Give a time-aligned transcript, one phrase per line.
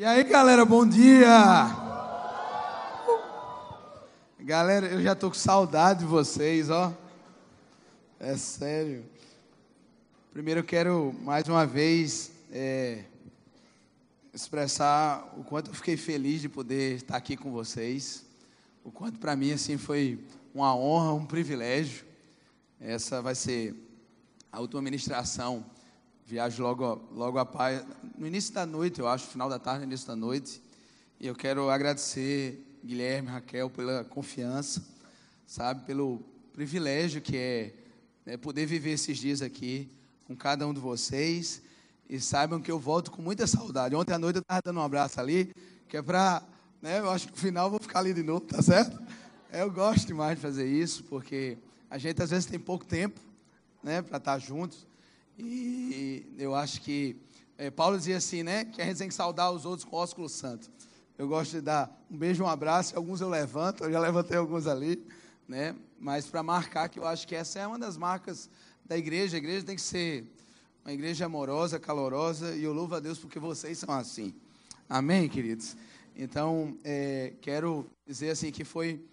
[0.00, 1.26] E aí, galera, bom dia!
[4.38, 6.96] Galera, eu já tô com saudade de vocês, ó.
[8.20, 9.04] É sério.
[10.32, 13.06] Primeiro eu quero mais uma vez é,
[14.32, 18.24] expressar o quanto eu fiquei feliz de poder estar aqui com vocês.
[18.84, 20.24] O quanto para mim assim foi
[20.54, 22.06] uma honra, um privilégio.
[22.80, 23.74] Essa vai ser
[24.52, 25.66] a última ministração.
[26.28, 27.82] Viajo logo, logo a paz,
[28.18, 30.60] no início da noite, eu acho, final da tarde, início da noite.
[31.18, 34.84] E eu quero agradecer Guilherme, Raquel, pela confiança,
[35.46, 36.20] sabe, pelo
[36.52, 37.74] privilégio que é
[38.26, 39.88] né, poder viver esses dias aqui
[40.26, 41.62] com cada um de vocês.
[42.10, 43.94] E saibam que eu volto com muita saudade.
[43.94, 45.50] Ontem à noite eu estava dando um abraço ali,
[45.88, 46.42] que é para,
[46.82, 49.02] né, eu acho que no final eu vou ficar ali de novo, tá certo?
[49.50, 51.56] Eu gosto demais de fazer isso, porque
[51.88, 53.18] a gente às vezes tem pouco tempo,
[53.82, 54.87] né, para estar juntos.
[55.38, 57.16] E eu acho que
[57.56, 58.64] é, Paulo dizia assim, né?
[58.64, 60.68] Que a gente tem que saudar os outros com o ósculo santo.
[61.16, 64.66] Eu gosto de dar um beijo, um abraço, alguns eu levanto, eu já levantei alguns
[64.66, 65.04] ali,
[65.46, 65.76] né?
[65.98, 68.50] Mas para marcar que eu acho que essa é uma das marcas
[68.84, 69.36] da igreja.
[69.36, 70.26] A igreja tem que ser
[70.84, 74.34] uma igreja amorosa, calorosa, e eu louvo a Deus porque vocês são assim.
[74.88, 75.76] Amém, queridos?
[76.16, 79.04] Então, é, quero dizer assim que foi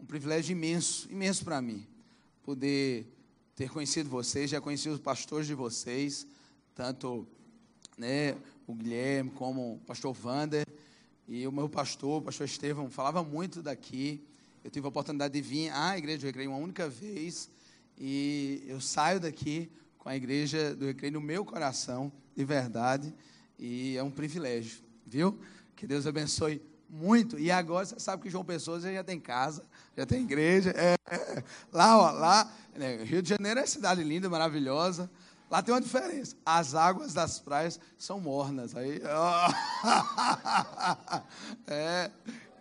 [0.00, 1.86] um privilégio imenso, imenso para mim,
[2.42, 3.06] poder
[3.54, 6.26] ter conhecido vocês, já conheci os pastores de vocês,
[6.74, 7.26] tanto
[7.96, 10.66] né, o Guilherme como o pastor Vander,
[11.26, 14.26] e o meu pastor, o pastor Estevão, falava muito daqui.
[14.62, 17.48] Eu tive a oportunidade de vir à igreja do Recreio uma única vez,
[17.98, 23.14] e eu saio daqui com a igreja do Recreio no meu coração, de verdade,
[23.58, 25.38] e é um privilégio, viu?
[25.76, 26.60] Que Deus abençoe
[26.94, 27.38] muito.
[27.38, 29.64] E agora você sabe que João Pessoa já tem casa,
[29.96, 30.72] já tem igreja.
[30.76, 31.44] É, é.
[31.72, 35.10] Lá, ó, lá, né, Rio de Janeiro é cidade linda, maravilhosa.
[35.50, 36.36] Lá tem uma diferença.
[36.46, 38.74] As águas das praias são mornas.
[38.76, 39.52] Aí, ó.
[41.66, 42.10] é.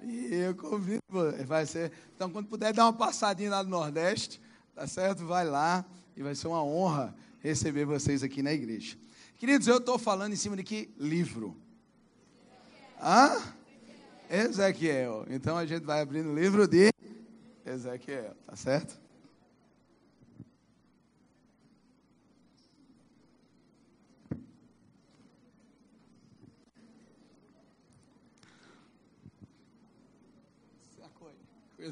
[0.04, 1.02] E eu convido,
[1.46, 1.92] vai ser.
[2.16, 4.42] Então, quando puder dar uma passadinha lá no Nordeste,
[4.76, 5.26] tá certo?
[5.26, 5.86] Vai lá
[6.18, 8.98] e vai ser uma honra receber vocês aqui na igreja.
[9.38, 11.56] Queridos, eu estou falando em cima de que livro?
[13.02, 13.42] Hã?
[14.30, 15.26] Ezequiel.
[15.30, 16.92] Então a gente vai abrindo o livro de
[17.66, 19.02] Ezequiel, tá certo?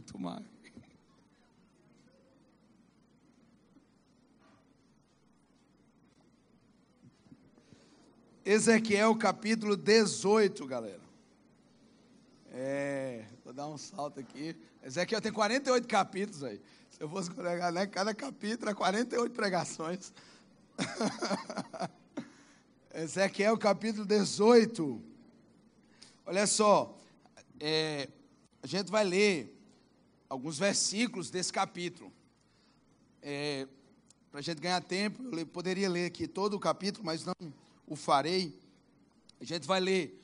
[0.09, 0.41] Tomar.
[8.45, 11.00] Ezequiel capítulo 18, galera.
[12.53, 14.53] É, vou dar um salto aqui.
[14.83, 16.61] Ezequiel tem 48 capítulos aí.
[16.89, 20.13] Se eu fosse pregar, né, cada capítulo é 48 pregações.
[22.93, 25.01] Ezequiel capítulo 18.
[26.25, 26.99] Olha só,
[27.57, 28.09] é,
[28.61, 29.57] a gente vai ler
[30.27, 32.11] alguns versículos desse capítulo.
[33.21, 33.65] É,
[34.29, 37.33] Para a gente ganhar tempo, eu poderia ler aqui todo o capítulo, mas não
[37.87, 38.53] o farei.
[39.39, 40.20] A gente vai ler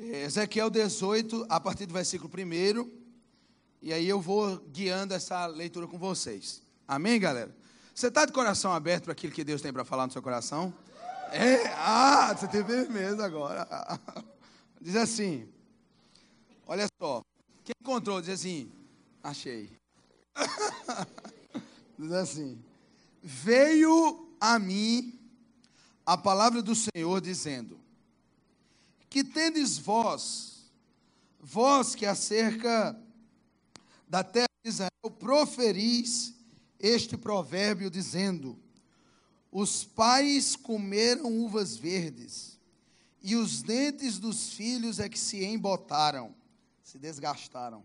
[0.00, 2.88] Ezequiel 18, a partir do versículo 1.
[3.82, 6.62] E aí eu vou guiando essa leitura com vocês.
[6.86, 7.52] Amém, galera?
[7.92, 10.72] Você está de coração aberto para aquilo que Deus tem para falar no seu coração?
[11.32, 13.68] É, ah, você tem firmeza agora.
[14.80, 15.48] Diz assim:
[16.64, 17.20] Olha só.
[17.64, 18.20] Quem encontrou?
[18.20, 18.70] Diz assim:
[19.20, 19.68] Achei.
[21.98, 22.62] Diz assim:
[23.20, 25.18] Veio a mim
[26.06, 27.80] a palavra do Senhor dizendo:
[29.08, 30.70] que tendes vós,
[31.40, 32.98] vós que acerca
[34.08, 36.34] da terra de Israel proferis
[36.78, 38.58] este provérbio, dizendo:
[39.50, 42.58] Os pais comeram uvas verdes,
[43.22, 46.34] e os dentes dos filhos é que se embotaram,
[46.82, 47.84] se desgastaram.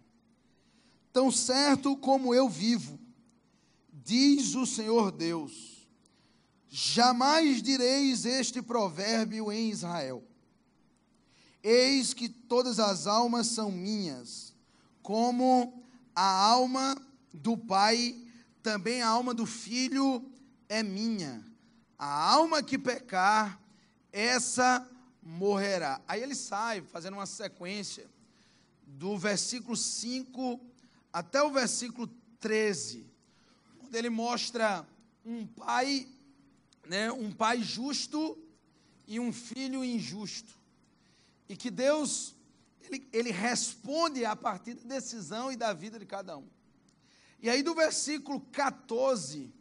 [1.12, 3.00] Tão certo como eu vivo,
[3.92, 5.88] diz o Senhor Deus,
[6.68, 10.24] jamais direis este provérbio em Israel
[11.64, 14.54] Eis que todas as almas são minhas,
[15.02, 15.82] como
[16.14, 17.02] a alma
[17.34, 18.16] do Pai,
[18.62, 20.30] também a alma do Filho
[20.68, 21.42] é minha.
[21.98, 23.60] A alma que pecar,
[24.12, 24.86] essa
[25.22, 26.02] morrerá.
[26.06, 28.10] Aí ele sai fazendo uma sequência
[28.86, 30.60] do versículo 5
[31.12, 32.08] até o versículo
[32.40, 33.06] 13,
[33.82, 34.86] onde ele mostra
[35.26, 36.08] um pai,
[36.88, 38.38] né, um pai justo
[39.08, 40.63] e um filho injusto.
[41.48, 42.36] E que Deus,
[42.82, 46.48] ele, ele responde a partir da decisão e da vida de cada um.
[47.42, 49.54] E aí, do versículo 14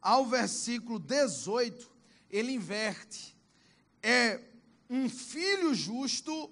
[0.00, 1.88] ao versículo 18,
[2.28, 3.36] ele inverte.
[4.02, 4.40] É
[4.90, 6.50] um filho justo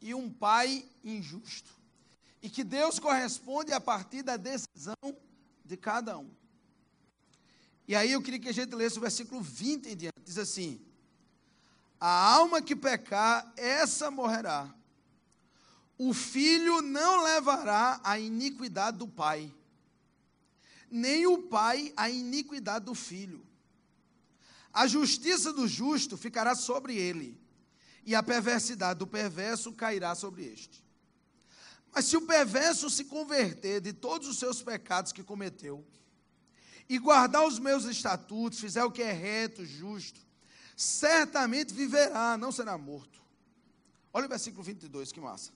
[0.00, 1.74] e um pai injusto.
[2.40, 4.94] E que Deus corresponde a partir da decisão
[5.64, 6.30] de cada um.
[7.88, 10.22] E aí eu queria que a gente lesse o versículo 20 em diante.
[10.22, 10.80] Diz assim:
[12.06, 14.68] A alma que pecar, essa morrerá.
[15.96, 19.50] O filho não levará a iniquidade do pai,
[20.90, 23.42] nem o pai a iniquidade do filho.
[24.70, 27.40] A justiça do justo ficará sobre ele,
[28.04, 30.84] e a perversidade do perverso cairá sobre este.
[31.90, 35.82] Mas se o perverso se converter de todos os seus pecados que cometeu,
[36.86, 40.23] e guardar os meus estatutos, fizer o que é reto, justo,
[40.76, 43.22] certamente viverá, não será morto.
[44.12, 45.52] Olha o versículo 22, que massa.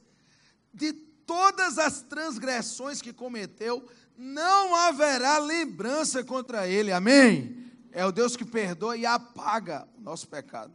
[0.73, 6.91] De todas as transgressões que cometeu, não haverá lembrança contra ele.
[6.91, 7.70] Amém?
[7.93, 10.73] É o Deus que perdoa e apaga o nosso pecado.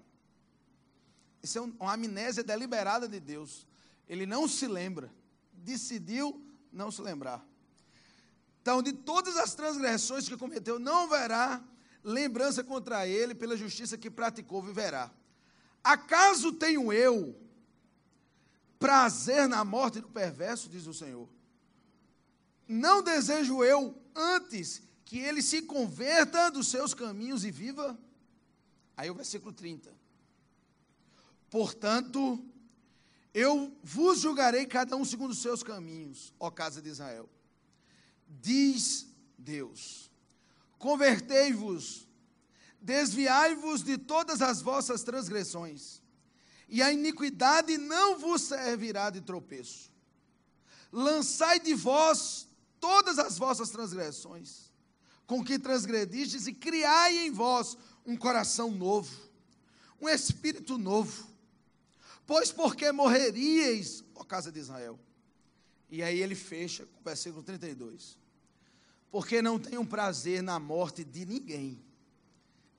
[1.42, 3.68] Isso é uma amnésia deliberada de Deus.
[4.07, 5.12] Ele não se lembra.
[5.51, 6.42] Decidiu
[6.72, 7.45] não se lembrar.
[8.62, 11.62] Então, de todas as transgressões que cometeu, não haverá
[12.03, 15.11] lembrança contra ele, pela justiça que praticou, viverá.
[15.83, 17.39] Acaso tenho eu
[18.79, 21.29] prazer na morte do perverso, diz o Senhor?
[22.67, 27.97] Não desejo eu antes que ele se converta dos seus caminhos e viva.
[28.95, 29.94] Aí o versículo 30.
[31.49, 32.44] Portanto,
[33.33, 37.29] eu vos julgarei cada um segundo os seus caminhos, ó casa de Israel.
[38.27, 39.07] Diz
[39.38, 40.09] Deus:
[40.83, 42.06] Convertei-vos,
[42.81, 46.01] desviai-vos de todas as vossas transgressões,
[46.68, 49.89] e a iniquidade não vos servirá de tropeço.
[50.91, 52.50] Lançai de vós
[52.81, 54.74] todas as vossas transgressões,
[55.25, 59.18] com que transgredistes, e criai em vós um coração novo,
[60.01, 61.30] um espírito novo.
[62.27, 65.00] Pois porque morreríeis, ó casa de Israel?
[65.89, 68.21] E aí ele fecha com o versículo 32.
[69.13, 71.80] Porque não tenho prazer na morte de ninguém,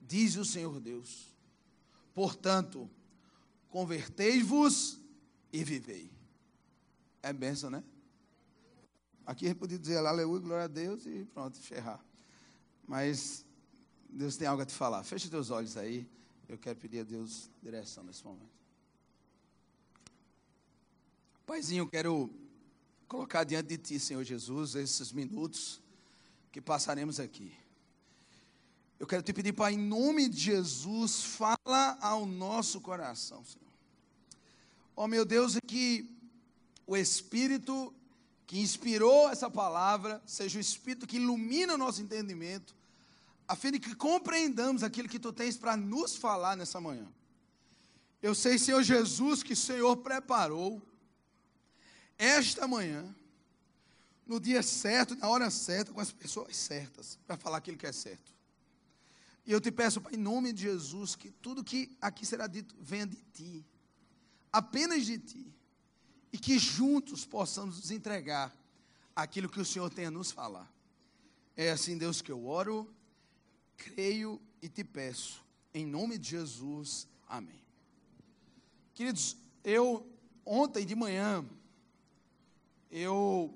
[0.01, 1.33] diz o Senhor Deus.
[2.13, 2.89] Portanto,
[3.69, 4.99] convertei-vos
[5.53, 6.11] e vivei.
[7.23, 7.81] É benção, né?
[9.25, 12.03] Aqui ele podia dizer aleluia, glória a Deus e pronto, ferrar.
[12.85, 13.45] Mas
[14.09, 15.05] Deus tem algo a te falar.
[15.05, 16.05] Feche teus olhos aí.
[16.49, 18.51] Eu quero pedir a Deus direção nesse momento.
[21.45, 22.29] Paizinho, eu quero
[23.07, 25.84] colocar diante de Ti, Senhor Jesus, esses minutos
[26.55, 27.53] que passaremos aqui.
[28.97, 33.67] Eu quero te pedir, Pai, em nome de Jesus, fala ao nosso coração, Senhor.
[34.95, 36.09] Oh, meu Deus, é que
[36.87, 37.93] o Espírito
[38.47, 42.73] que inspirou essa palavra seja o Espírito que ilumina o nosso entendimento,
[43.45, 47.05] a fim de que compreendamos aquilo que tu tens para nos falar nessa manhã.
[48.21, 50.81] Eu sei, Senhor Jesus, que o Senhor preparou
[52.17, 53.13] esta manhã,
[54.25, 57.91] no dia certo, na hora certa, com as pessoas certas, para falar aquilo que é
[57.91, 58.33] certo.
[59.45, 62.75] E eu te peço, Pai, em nome de Jesus, que tudo que aqui será dito
[62.79, 63.65] venha de Ti,
[64.51, 65.53] apenas de Ti,
[66.33, 68.55] e que juntos possamos nos entregar
[69.15, 70.69] aquilo que o Senhor tem a nos falar.
[71.55, 72.93] É assim, Deus, que eu oro
[73.77, 75.43] creio e te peço,
[75.73, 77.59] em nome de Jesus, amém.
[78.93, 80.09] Queridos, eu,
[80.45, 81.45] ontem de manhã,
[82.89, 83.53] eu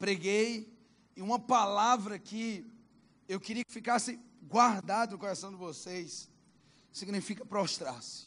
[0.00, 0.76] preguei
[1.14, 2.66] e uma palavra que
[3.28, 6.28] eu queria que ficasse guardado no coração de vocês,
[6.92, 8.26] significa prostrar-se.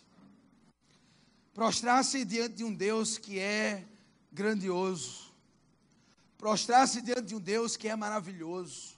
[1.53, 3.85] Prostrar-se diante de um Deus que é
[4.31, 5.33] grandioso.
[6.37, 8.93] Prostrar-se diante de um Deus que é maravilhoso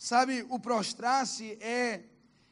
[0.00, 2.02] Sabe, o prostrar-se é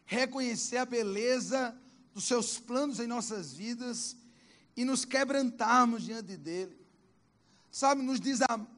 [0.05, 1.75] reconhecer a beleza
[2.13, 4.15] dos seus planos em nossas vidas
[4.77, 6.78] e nos quebrantarmos diante dele.
[7.71, 8.19] Sabe, nos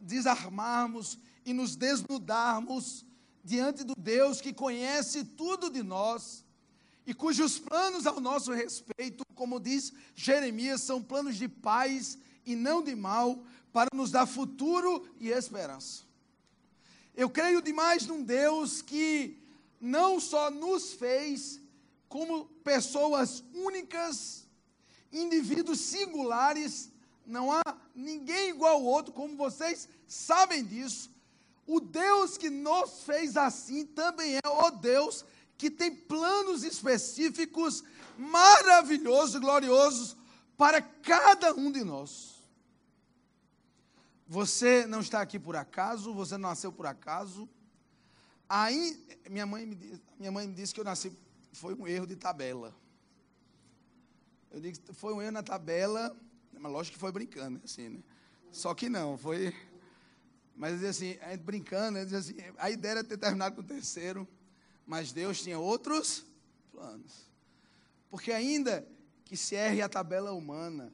[0.00, 3.04] desarmarmos e nos desnudarmos
[3.42, 6.44] diante do Deus que conhece tudo de nós
[7.06, 12.82] e cujos planos ao nosso respeito, como diz Jeremias, são planos de paz e não
[12.82, 13.42] de mal,
[13.72, 16.02] para nos dar futuro e esperança.
[17.14, 19.38] Eu creio demais num Deus que
[19.80, 21.60] não só nos fez
[22.08, 24.46] como pessoas únicas,
[25.12, 26.90] indivíduos singulares,
[27.30, 27.62] não há
[27.94, 31.10] ninguém igual ao outro, como vocês sabem disso.
[31.66, 35.24] O Deus que nos fez assim também é o Deus
[35.56, 37.84] que tem planos específicos,
[38.18, 40.16] maravilhosos, gloriosos
[40.56, 42.42] para cada um de nós.
[44.26, 47.48] Você não está aqui por acaso, você não nasceu por acaso.
[48.48, 51.12] Aí, minha mãe me, minha mãe me disse que eu nasci,
[51.52, 52.74] foi um erro de tabela.
[54.50, 56.16] Eu que foi um erro na tabela,
[56.60, 58.02] Mas lógico que foi brincando, né, assim, né?
[58.52, 59.54] Só que não, foi.
[60.54, 64.28] Mas assim, brincando, a, assim, a ideia era ter terminado com o terceiro,
[64.86, 66.26] mas Deus tinha outros
[66.70, 67.30] planos.
[68.10, 68.86] Porque ainda
[69.24, 70.92] que se erre a tabela humana,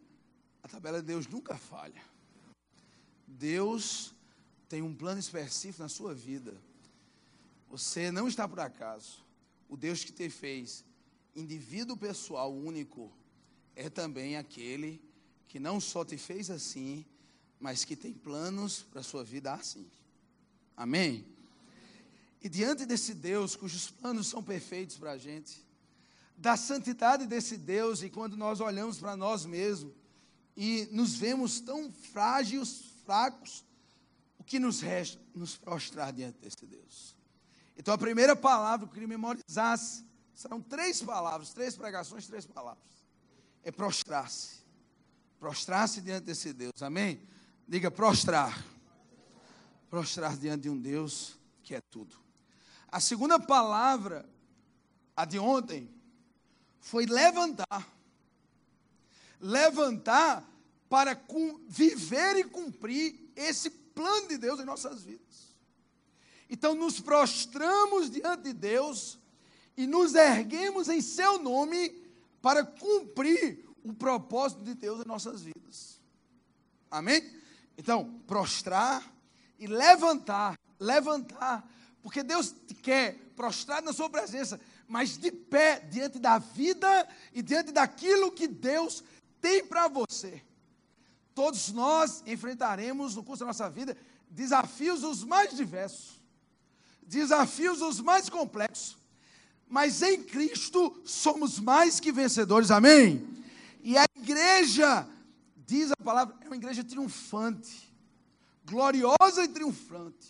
[0.63, 2.01] a tabela de Deus nunca falha.
[3.27, 4.15] Deus
[4.69, 6.55] tem um plano específico na sua vida.
[7.69, 9.25] Você não está por acaso.
[9.69, 10.85] O Deus que te fez
[11.35, 13.13] indivíduo pessoal único
[13.75, 15.06] é também aquele
[15.57, 17.03] que não só te fez assim,
[17.59, 19.91] mas que tem planos para a sua vida assim.
[20.77, 21.27] Amém?
[22.43, 25.65] E diante desse Deus, cujos planos são perfeitos para a gente,
[26.37, 29.95] da santidade desse Deus, e quando nós olhamos para nós mesmos
[30.55, 33.65] e nos vemos tão frágeis, fracos,
[34.39, 35.19] o que nos resta?
[35.35, 37.17] Nos prostrar diante desse Deus.
[37.79, 39.79] Então a primeira palavra que eu queria memorizar
[40.35, 42.85] serão três palavras, três pregações, três palavras.
[43.65, 44.66] É prostrar-se.
[45.39, 46.83] Prostrar-se diante desse Deus.
[46.83, 47.21] Amém?
[47.69, 48.65] Diga prostrar.
[49.91, 52.17] Prostrar diante de um Deus que é tudo.
[52.89, 54.29] A segunda palavra,
[55.17, 55.91] a de ontem,
[56.81, 57.87] foi levantar.
[59.41, 60.49] Levantar
[60.89, 61.21] para
[61.69, 65.55] viver e cumprir esse plano de Deus em nossas vidas.
[66.49, 69.19] Então nos prostramos diante de Deus
[69.77, 71.91] e nos erguemos em seu nome
[72.41, 76.01] para cumprir o propósito de Deus em nossas vidas.
[76.91, 77.23] Amém?
[77.79, 79.03] Então, prostrar
[79.59, 81.69] e levantar, levantar,
[82.03, 87.43] porque Deus te quer prostrado na sua presença, mas de pé diante da vida e
[87.43, 89.03] diante daquilo que Deus
[89.41, 90.43] tem para você.
[91.35, 93.97] Todos nós enfrentaremos no curso da nossa vida
[94.31, 96.21] desafios os mais diversos,
[97.03, 98.97] desafios os mais complexos,
[99.69, 103.37] mas em Cristo somos mais que vencedores, amém?
[103.87, 105.09] E a igreja,
[105.65, 107.95] diz a palavra, é uma igreja triunfante,
[108.65, 110.27] gloriosa e triunfante.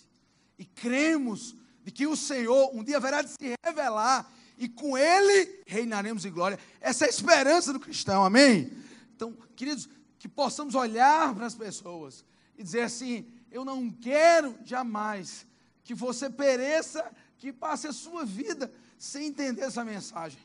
[0.58, 5.62] E cremos de que o Senhor um dia haverá de se revelar e com Ele
[5.66, 6.58] reinaremos em glória.
[6.82, 8.70] Essa é a esperança do cristão, amém?
[9.14, 12.26] Então, queridos, que possamos olhar para as pessoas
[12.58, 15.46] e dizer assim: eu não quero jamais
[15.82, 20.40] que você pereça, que passe a sua vida sem entender essa mensagem.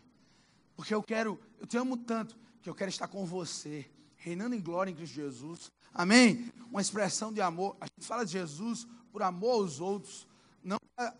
[0.77, 4.61] Porque eu quero, eu te amo tanto, que eu quero estar com você, reinando em
[4.61, 5.71] glória em Cristo Jesus.
[5.93, 6.51] Amém?
[6.69, 7.75] Uma expressão de amor.
[7.81, 10.27] A gente fala de Jesus por amor aos outros,
[10.63, 11.15] não para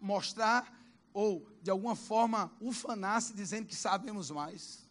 [0.00, 0.80] mostrar
[1.14, 4.88] ou de alguma forma ufanar-se dizendo que sabemos mais.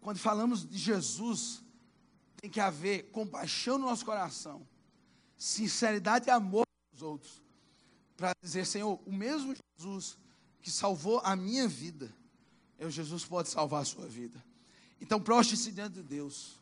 [0.00, 1.62] Quando falamos de Jesus,
[2.36, 4.66] tem que haver compaixão no nosso coração,
[5.36, 7.42] sinceridade e amor aos outros
[8.22, 10.16] para dizer, Senhor, o mesmo Jesus
[10.60, 12.14] que salvou a minha vida,
[12.90, 14.42] Jesus pode salvar a sua vida.
[15.00, 16.60] Então proste-se diante de Deus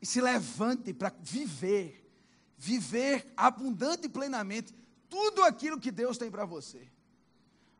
[0.00, 2.10] e se levante para viver,
[2.56, 4.74] viver abundante e plenamente
[5.08, 6.86] tudo aquilo que Deus tem para você.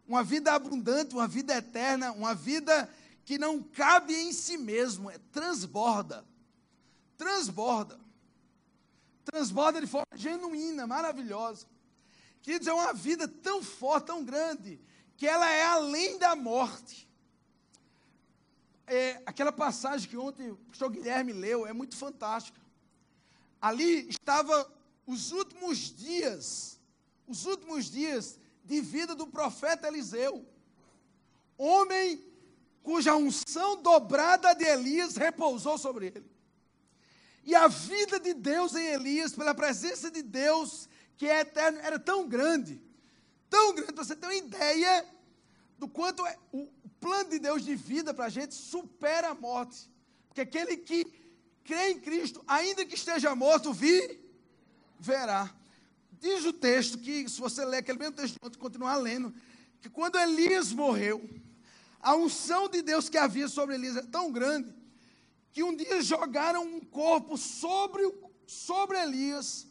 [0.06, 2.88] Uma vida abundante, uma vida eterna, uma vida
[3.24, 6.24] que não cabe em si mesmo, é transborda.
[7.16, 7.98] Transborda.
[9.24, 11.66] Transborda de forma genuína, maravilhosa.
[12.42, 14.78] Queridos, é uma vida tão forte, tão grande,
[15.16, 17.08] que ela é além da morte.
[18.86, 22.60] É, aquela passagem que ontem o pastor Guilherme leu é muito fantástica.
[23.60, 24.70] Ali estava
[25.06, 26.78] os últimos dias,
[27.26, 30.46] os últimos dias de vida do profeta Eliseu,
[31.56, 32.22] homem
[32.82, 36.30] cuja unção dobrada de Elias repousou sobre ele.
[37.42, 41.98] E a vida de Deus em Elias, pela presença de Deus, que é eterno, era
[41.98, 42.80] tão grande,
[43.48, 45.06] tão grande, você tem uma ideia
[45.78, 46.68] do quanto é, o
[47.04, 49.90] plano de Deus de vida para a gente supera a morte.
[50.26, 51.04] Porque aquele que
[51.62, 54.18] crê em Cristo, ainda que esteja morto, vi,
[54.99, 55.54] verá.
[56.12, 59.34] Diz o texto que, se você ler aquele mesmo texto, continuar lendo,
[59.82, 61.28] que quando Elias morreu,
[62.00, 64.75] a unção de Deus que havia sobre Elias é tão grande,
[65.52, 68.02] que um dia jogaram um corpo sobre,
[68.46, 69.66] sobre Elias,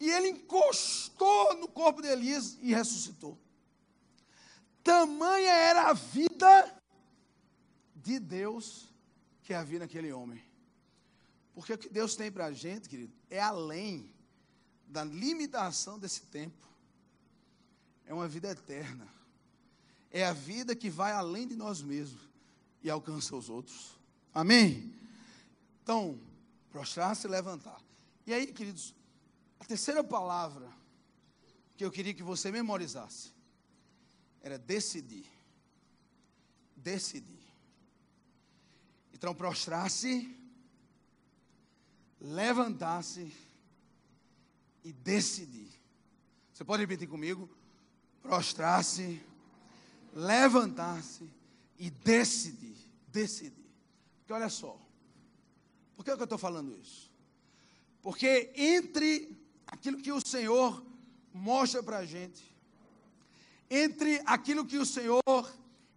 [0.00, 3.38] e ele encostou no corpo de Elias e ressuscitou.
[4.84, 6.82] Tamanha era a vida
[7.96, 8.86] de Deus
[9.42, 10.44] que havia naquele homem.
[11.54, 14.14] Porque o que Deus tem para a gente, querido, é além
[14.86, 16.68] da limitação desse tempo.
[18.04, 19.08] É uma vida eterna.
[20.10, 22.20] É a vida que vai além de nós mesmos
[22.82, 23.98] e alcança os outros.
[24.34, 24.94] Amém?
[25.82, 26.20] Então,
[26.70, 27.80] prostrar-se e levantar.
[28.26, 28.94] E aí, queridos,
[29.58, 30.68] a terceira palavra
[31.76, 33.33] que eu queria que você memorizasse
[34.44, 35.24] era decidir.
[36.76, 37.42] Decidir.
[39.14, 40.36] Então, prostrar-se,
[42.20, 43.32] levantar-se
[44.84, 45.70] e decidir.
[46.52, 47.48] Você pode repetir comigo?
[48.20, 49.18] Prostrar-se,
[50.12, 51.26] levantar-se
[51.78, 52.76] e decidir.
[53.08, 53.64] Decidir.
[54.18, 54.78] Porque olha só,
[55.96, 57.10] por que, é que eu estou falando isso?
[58.02, 59.34] Porque entre
[59.66, 60.84] aquilo que o Senhor
[61.32, 62.53] mostra para a gente,
[63.74, 65.22] entre aquilo que o Senhor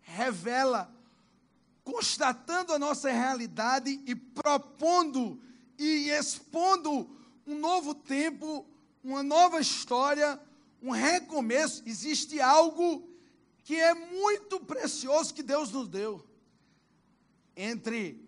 [0.01, 0.91] revela,
[1.84, 5.39] constatando a nossa realidade e propondo
[5.77, 7.07] e expondo
[7.46, 8.65] um novo tempo,
[9.03, 10.41] uma nova história,
[10.81, 13.07] um recomeço, existe algo
[13.63, 16.25] que é muito precioso que Deus nos deu.
[17.55, 18.27] Entre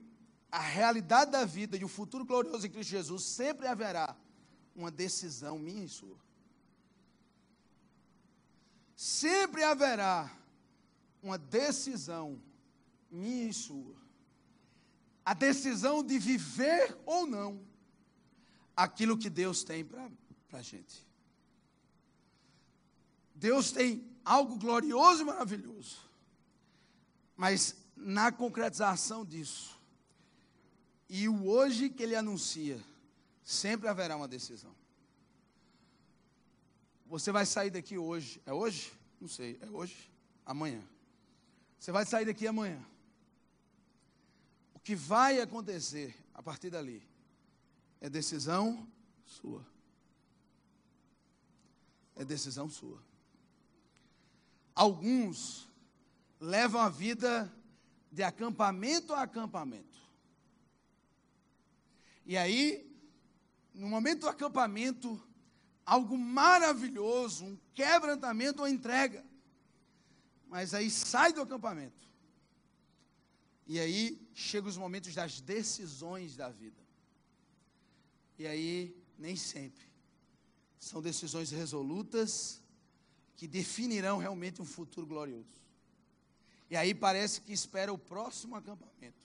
[0.51, 4.15] a realidade da vida e o futuro glorioso em Cristo Jesus, sempre haverá
[4.75, 6.28] uma decisão minha e sua.
[8.99, 10.29] Sempre haverá
[11.23, 12.37] uma decisão
[13.09, 13.95] minha e sua.
[15.23, 17.65] A decisão de viver ou não
[18.75, 20.11] aquilo que Deus tem para
[20.51, 21.07] a gente.
[23.33, 25.99] Deus tem algo glorioso e maravilhoso,
[27.37, 29.79] mas na concretização disso,
[31.07, 32.83] e o hoje que Ele anuncia,
[33.45, 34.75] sempre haverá uma decisão.
[37.09, 38.39] Você vai sair daqui hoje.
[38.45, 38.93] É hoje?
[39.19, 39.57] Não sei.
[39.61, 40.11] É hoje?
[40.45, 40.79] Amanhã.
[41.79, 42.79] Você vai sair daqui amanhã.
[44.75, 47.01] O que vai acontecer a partir dali
[47.99, 48.87] é decisão
[49.25, 49.65] sua.
[52.15, 53.01] É decisão sua.
[54.75, 55.67] Alguns
[56.39, 57.51] levam a vida
[58.11, 59.97] de acampamento a acampamento.
[62.23, 62.87] E aí,
[63.73, 65.19] no momento do acampamento,
[65.89, 69.25] algo maravilhoso, um quebrantamento, uma entrega.
[70.47, 72.07] Mas aí sai do acampamento.
[73.65, 76.79] E aí chegam os momentos das decisões da vida.
[78.37, 79.83] E aí, nem sempre.
[80.79, 82.61] São decisões resolutas
[83.35, 85.59] que definirão realmente um futuro glorioso.
[86.69, 89.17] E aí parece que espera o próximo acampamento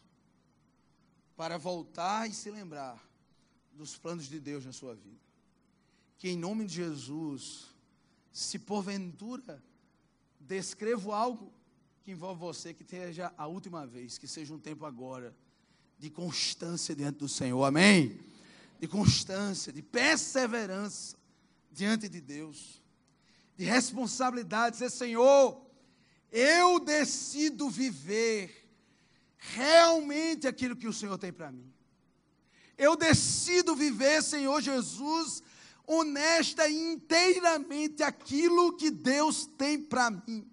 [1.36, 3.06] para voltar e se lembrar
[3.72, 5.23] dos planos de Deus na sua vida.
[6.24, 7.66] Que em nome de Jesus,
[8.32, 9.62] se porventura
[10.40, 11.52] descrevo algo
[12.02, 15.36] que envolve você, que seja a última vez, que seja um tempo agora
[15.98, 18.18] de constância diante do Senhor, amém?
[18.80, 21.14] De constância, de perseverança
[21.70, 22.80] diante de Deus,
[23.54, 25.60] de responsabilidade, dizer, Senhor,
[26.32, 28.66] eu decido viver
[29.36, 31.70] realmente aquilo que o Senhor tem para mim.
[32.78, 35.42] Eu decido viver, Senhor Jesus,
[35.86, 40.48] honesta e inteiramente aquilo que Deus tem para mim.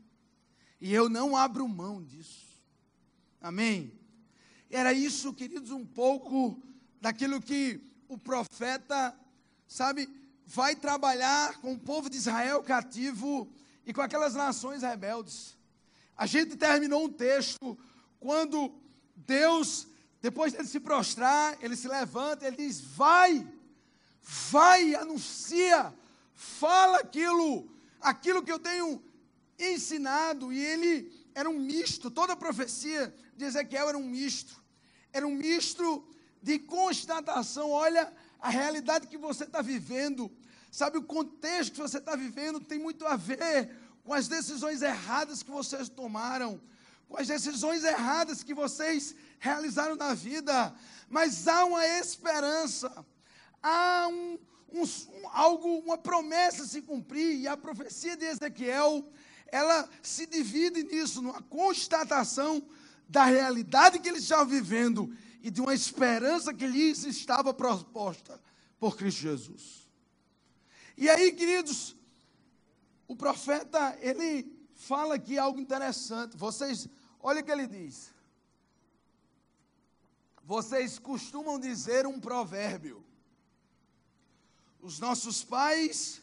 [0.80, 2.46] E eu não abro mão disso.
[3.40, 3.94] Amém?
[4.70, 6.62] Era isso, queridos, um pouco
[7.00, 9.16] daquilo que o profeta,
[9.68, 10.10] sabe,
[10.46, 13.52] vai trabalhar com o povo de Israel cativo
[13.86, 15.58] e com aquelas nações rebeldes.
[16.16, 17.78] A gente terminou um texto
[18.20, 18.74] quando
[19.16, 19.88] Deus,
[20.22, 23.48] depois dele se prostrar, ele se levanta, ele diz: Vai,
[24.22, 25.94] vai, anuncia,
[26.34, 29.02] fala aquilo, aquilo que eu tenho
[29.58, 30.52] ensinado.
[30.52, 34.62] E ele era um misto, toda a profecia de Ezequiel era um misto,
[35.12, 36.06] era um misto
[36.42, 37.72] de constatação.
[37.72, 40.32] Olha a realidade que você está vivendo,
[40.72, 42.60] sabe, o contexto que você está vivendo?
[42.60, 43.70] Tem muito a ver
[44.04, 46.60] com as decisões erradas que vocês tomaram
[47.12, 50.74] com as decisões erradas que vocês realizaram na vida,
[51.10, 53.06] mas há uma esperança,
[53.62, 54.40] há um,
[54.72, 59.06] um, um, algo, uma promessa a se cumprir, e a profecia de Ezequiel,
[59.48, 62.64] ela se divide nisso, numa constatação
[63.08, 68.42] da realidade que eles estavam vivendo e de uma esperança que lhes estava proposta
[68.80, 69.90] por Cristo Jesus.
[70.98, 71.96] E aí, queridos,
[73.08, 76.38] o profeta, ele fala aqui algo interessante.
[76.38, 76.88] Vocês
[77.24, 78.12] Olha o que ele diz.
[80.44, 83.06] Vocês costumam dizer um provérbio.
[84.82, 86.22] Os nossos pais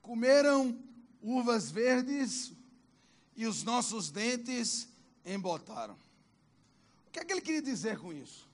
[0.00, 0.78] comeram
[1.20, 2.52] uvas verdes
[3.36, 4.88] e os nossos dentes
[5.24, 5.94] embotaram.
[5.94, 8.48] O que é que ele queria dizer com isso?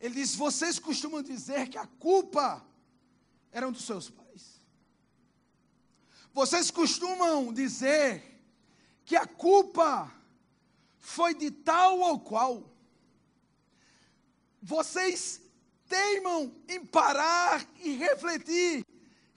[0.00, 2.64] Ele diz: vocês costumam dizer que a culpa
[3.50, 4.60] era dos seus pais.
[6.32, 8.22] Vocês costumam dizer
[9.04, 10.12] que a culpa
[10.98, 12.70] foi de tal ou qual.
[14.60, 15.40] Vocês
[15.88, 18.84] teimam em parar e refletir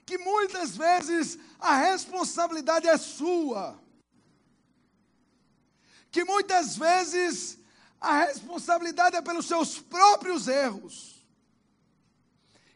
[0.05, 3.79] que muitas vezes a responsabilidade é sua.
[6.11, 7.59] Que muitas vezes
[8.01, 11.25] a responsabilidade é pelos seus próprios erros.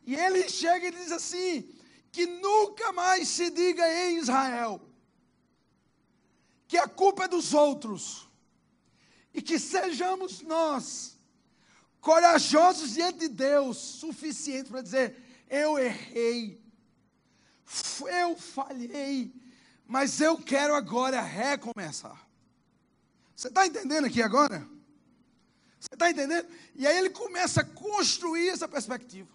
[0.06, 1.68] E ele chega e diz assim:
[2.12, 4.80] que nunca mais se diga em Israel
[6.74, 8.28] que a culpa é dos outros,
[9.32, 11.13] e que sejamos nós
[12.04, 15.16] corajosos diante de Deus, suficientes para dizer:
[15.50, 16.62] eu errei,
[18.02, 19.34] eu falhei,
[19.88, 22.28] mas eu quero agora recomeçar.
[23.34, 24.68] Você está entendendo aqui agora?
[25.80, 26.48] Você está entendendo?
[26.76, 29.32] E aí ele começa a construir essa perspectiva.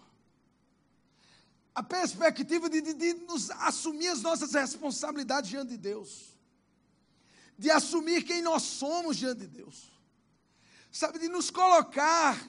[1.73, 6.37] A perspectiva de, de, de nos assumir as nossas responsabilidades diante de Deus.
[7.57, 9.91] De assumir quem nós somos diante de Deus.
[10.91, 12.39] Sabe, de nos colocar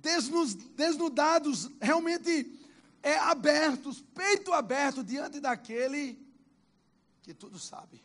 [0.00, 2.58] desnudados, realmente
[3.02, 6.18] é, abertos, peito aberto diante daquele
[7.22, 8.02] que tudo sabe.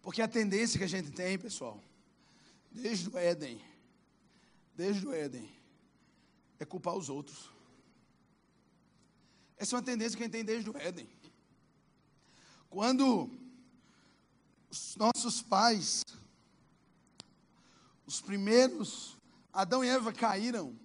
[0.00, 1.80] Porque a tendência que a gente tem, pessoal,
[2.70, 3.62] desde o Éden,
[4.74, 5.48] desde o Éden,
[6.58, 7.50] é culpar os outros.
[9.56, 11.08] Essa é uma tendência que a gente tem desde o Éden.
[12.68, 13.30] Quando
[14.70, 16.02] os nossos pais,
[18.06, 19.16] os primeiros,
[19.52, 20.78] Adão e Eva caíram,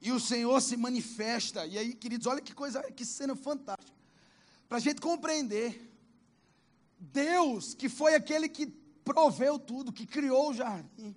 [0.00, 1.64] e o Senhor se manifesta.
[1.64, 3.96] E aí, queridos, olha que coisa, que cena fantástica.
[4.68, 5.92] Para a gente compreender.
[6.98, 8.66] Deus, que foi aquele que
[9.04, 11.14] proveu tudo, que criou o jardim.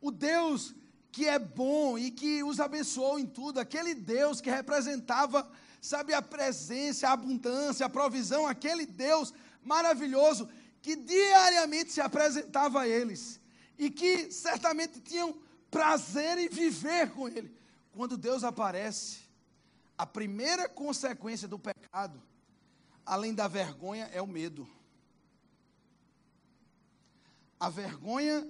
[0.00, 0.74] O Deus
[1.10, 3.58] que é bom e que os abençoou em tudo.
[3.58, 8.46] Aquele Deus que representava, sabe, a presença, a abundância, a provisão.
[8.46, 9.34] Aquele Deus
[9.64, 10.48] maravilhoso
[10.80, 13.40] que diariamente se apresentava a eles.
[13.78, 15.38] E que certamente tinham
[15.70, 17.56] prazer em viver com Ele.
[17.92, 19.20] Quando Deus aparece,
[19.96, 22.20] a primeira consequência do pecado,
[23.04, 24.68] além da vergonha, é o medo.
[27.58, 28.48] A vergonha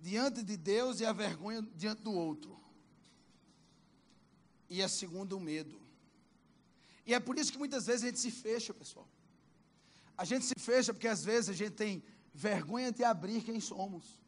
[0.00, 2.58] diante de Deus e a vergonha diante do outro.
[4.68, 5.80] E a segunda, o medo.
[7.06, 9.08] E é por isso que muitas vezes a gente se fecha, pessoal.
[10.16, 12.02] A gente se fecha porque às vezes a gente tem
[12.34, 14.21] vergonha de abrir quem somos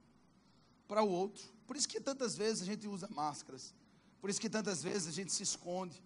[0.86, 1.44] para o outro.
[1.66, 3.74] Por isso que tantas vezes a gente usa máscaras.
[4.20, 6.02] Por isso que tantas vezes a gente se esconde.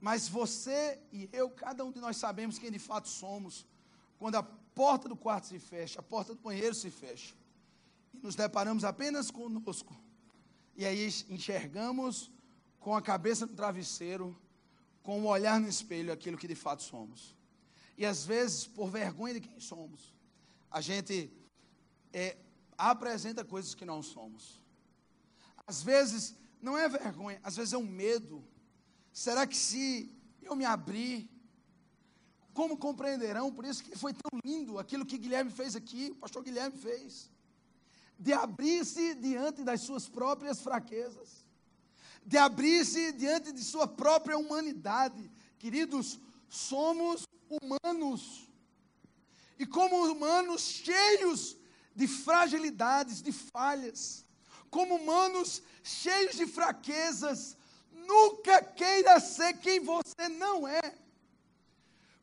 [0.00, 3.66] Mas você e eu, cada um de nós sabemos quem de fato somos.
[4.18, 7.34] Quando a porta do quarto se fecha, a porta do banheiro se fecha.
[8.12, 9.96] E nos deparamos apenas conosco.
[10.76, 12.30] E aí enxergamos
[12.78, 14.38] com a cabeça no travesseiro,
[15.02, 17.34] com o olhar no espelho, aquilo que de fato somos.
[17.96, 20.14] E às vezes, por vergonha de quem somos,
[20.70, 21.32] a gente
[22.12, 22.36] é,
[22.76, 24.62] apresenta coisas que não somos.
[25.66, 28.44] Às vezes, não é vergonha, às vezes é um medo.
[29.12, 31.28] Será que se eu me abrir,
[32.52, 33.52] como compreenderão?
[33.52, 37.30] Por isso que foi tão lindo aquilo que Guilherme fez aqui, o pastor Guilherme fez.
[38.18, 41.44] De abrir-se diante das suas próprias fraquezas,
[42.24, 45.30] de abrir-se diante de sua própria humanidade.
[45.58, 48.48] Queridos, somos humanos.
[49.58, 51.56] E como humanos cheios
[51.96, 54.26] de fragilidades, de falhas
[54.70, 57.56] como humanos cheios de fraquezas,
[57.90, 60.94] nunca queira ser quem você não é.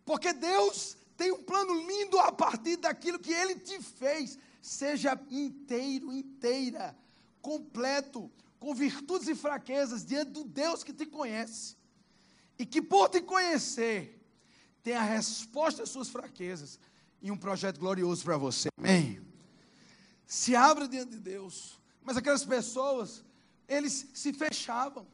[0.05, 4.37] Porque Deus tem um plano lindo a partir daquilo que Ele te fez.
[4.61, 6.95] Seja inteiro, inteira,
[7.41, 11.75] completo, com virtudes e fraquezas, diante do Deus que te conhece.
[12.57, 14.21] E que por te conhecer,
[14.83, 16.79] tem a resposta às suas fraquezas
[17.21, 18.67] e um projeto glorioso para você.
[18.77, 19.12] Amém?
[20.43, 21.79] Se abra diante de Deus.
[22.01, 23.23] Mas aquelas pessoas,
[23.65, 25.07] eles se fechavam.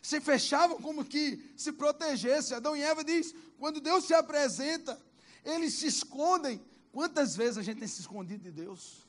[0.00, 2.54] Se fechavam como que se protegesse.
[2.54, 5.00] Adão e Eva diz: quando Deus se apresenta,
[5.44, 6.64] eles se escondem.
[6.92, 9.04] Quantas vezes a gente tem se escondido de Deus?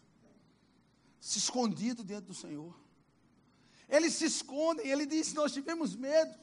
[1.20, 2.76] Se escondido diante do Senhor.
[3.88, 6.36] Eles se escondem, ele diz: nós tivemos medo.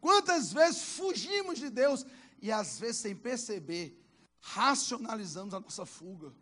[0.00, 2.06] Quantas vezes fugimos de Deus
[2.40, 4.00] e às vezes sem perceber,
[4.38, 6.32] racionalizamos a nossa fuga.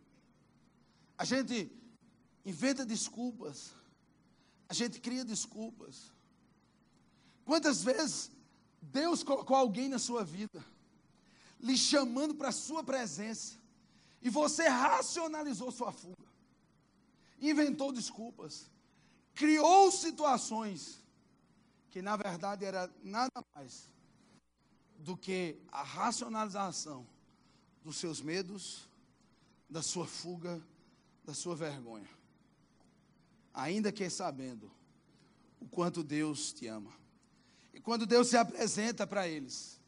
[1.21, 1.71] A gente
[2.43, 3.73] inventa desculpas.
[4.67, 6.11] A gente cria desculpas.
[7.45, 8.31] Quantas vezes
[8.81, 10.65] Deus colocou alguém na sua vida,
[11.59, 13.59] lhe chamando para a sua presença,
[14.19, 16.25] e você racionalizou sua fuga,
[17.39, 18.65] inventou desculpas,
[19.35, 21.03] criou situações
[21.91, 23.93] que na verdade era nada mais
[24.97, 27.07] do que a racionalização
[27.83, 28.89] dos seus medos,
[29.69, 30.59] da sua fuga,
[31.23, 32.21] da sua vergonha
[33.53, 34.71] ainda que sabendo
[35.59, 36.91] o quanto Deus te ama.
[37.73, 39.79] E quando Deus se apresenta para eles,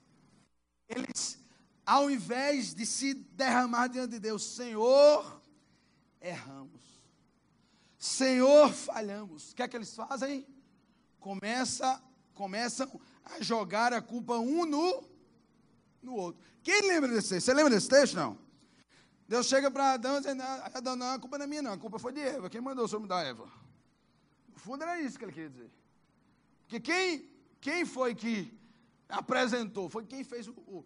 [0.88, 1.38] eles,
[1.86, 5.42] ao invés de se derramar diante de Deus, Senhor,
[6.22, 6.82] erramos.
[7.98, 9.52] Senhor, falhamos.
[9.52, 10.46] O que é que eles fazem?
[11.20, 12.02] Começa,
[12.34, 15.04] começam a jogar a culpa um no,
[16.02, 16.42] no outro.
[16.62, 17.46] Quem lembra desse texto?
[17.46, 18.16] Você lembra desse texto?
[18.16, 18.38] Não.
[19.28, 21.78] Deus chega para Adão dizendo, ah, Adão, não, a culpa não é minha, não, a
[21.78, 22.50] culpa foi de Eva.
[22.50, 23.46] Quem mandou o senhor mudar Eva?
[24.48, 25.72] No fundo era isso que ele queria dizer.
[26.62, 27.30] Porque quem,
[27.62, 28.58] quem foi que
[29.08, 29.90] apresentou?
[29.90, 30.86] Foi quem fez o, o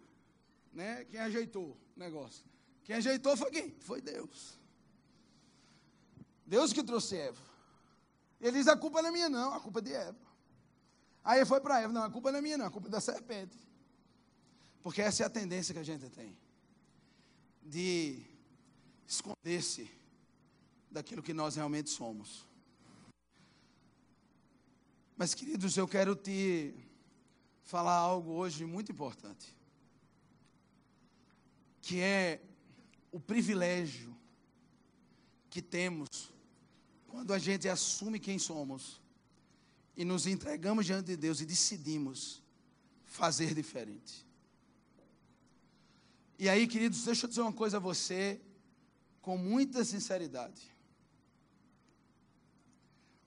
[0.72, 1.04] né?
[1.06, 2.44] Quem ajeitou o negócio.
[2.84, 3.74] Quem ajeitou foi quem?
[3.80, 4.58] Foi Deus.
[6.46, 7.42] Deus que trouxe Eva.
[8.40, 10.18] Ele diz: a culpa não é minha, não, a culpa é de Eva.
[11.24, 13.00] Aí foi para Eva: não, a culpa não é minha, não, a culpa é da
[13.00, 13.58] serpente.
[14.82, 16.36] Porque essa é a tendência que a gente tem
[17.62, 18.24] de
[19.08, 19.90] esconder-se
[20.90, 22.46] daquilo que nós realmente somos.
[25.16, 26.74] Mas, queridos, eu quero te
[27.62, 29.56] falar algo hoje muito importante,
[31.80, 32.40] que é
[33.10, 34.14] o privilégio
[35.50, 36.08] que temos
[37.06, 39.00] quando a gente assume quem somos
[39.96, 42.42] e nos entregamos diante de Deus e decidimos
[43.04, 44.24] fazer diferente.
[46.38, 48.40] E aí, queridos, deixa eu dizer uma coisa a você,
[49.20, 50.62] com muita sinceridade.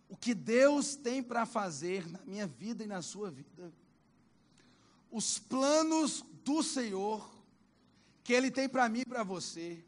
[0.09, 3.71] O que Deus tem para fazer na minha vida e na sua vida,
[5.09, 7.29] os planos do Senhor,
[8.23, 9.83] que Ele tem para mim e para você,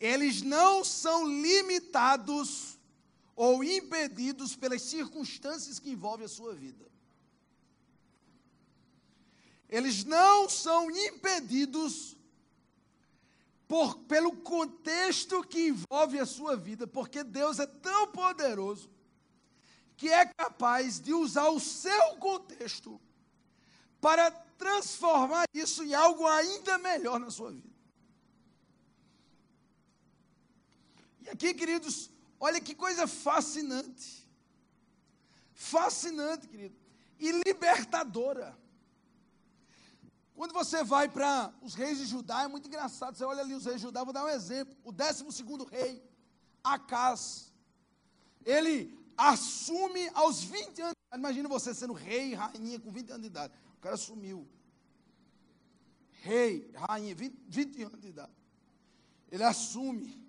[0.00, 2.78] eles não são limitados
[3.34, 6.86] ou impedidos pelas circunstâncias que envolvem a sua vida.
[9.68, 12.16] Eles não são impedidos
[13.68, 18.90] por, pelo contexto que envolve a sua vida, porque Deus é tão poderoso
[19.94, 22.98] que é capaz de usar o seu contexto
[24.00, 27.68] para transformar isso em algo ainda melhor na sua vida.
[31.20, 34.26] E aqui, queridos, olha que coisa fascinante.
[35.52, 36.76] Fascinante, querido.
[37.18, 38.56] E libertadora.
[40.38, 43.16] Quando você vai para os reis de Judá, é muito engraçado.
[43.16, 44.72] Você olha ali os reis de Judá, vou dar um exemplo.
[44.84, 45.24] O 12
[45.68, 46.00] rei,
[46.62, 47.52] Acas,
[48.44, 50.94] ele assume aos 20 anos.
[51.12, 53.52] Imagina você sendo rei, rainha com 20 anos de idade.
[53.78, 54.48] O cara sumiu.
[56.22, 58.32] Rei, rainha, 20, 20 anos de idade.
[59.32, 60.24] Ele assume.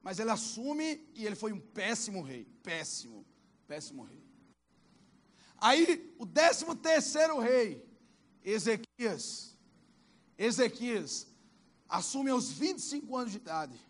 [0.00, 2.44] Mas ele assume e ele foi um péssimo rei.
[2.62, 3.26] Péssimo,
[3.66, 4.22] péssimo rei.
[5.56, 7.84] Aí, o 13 terceiro rei,
[8.98, 9.56] Ezequias.
[10.36, 11.26] Ezequias
[11.88, 13.80] assume aos 25 anos de idade.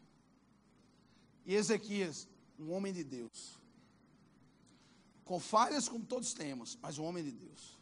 [1.46, 3.58] E Ezequias, um homem de Deus.
[5.24, 7.78] Com falhas como todos temos, mas um homem de Deus.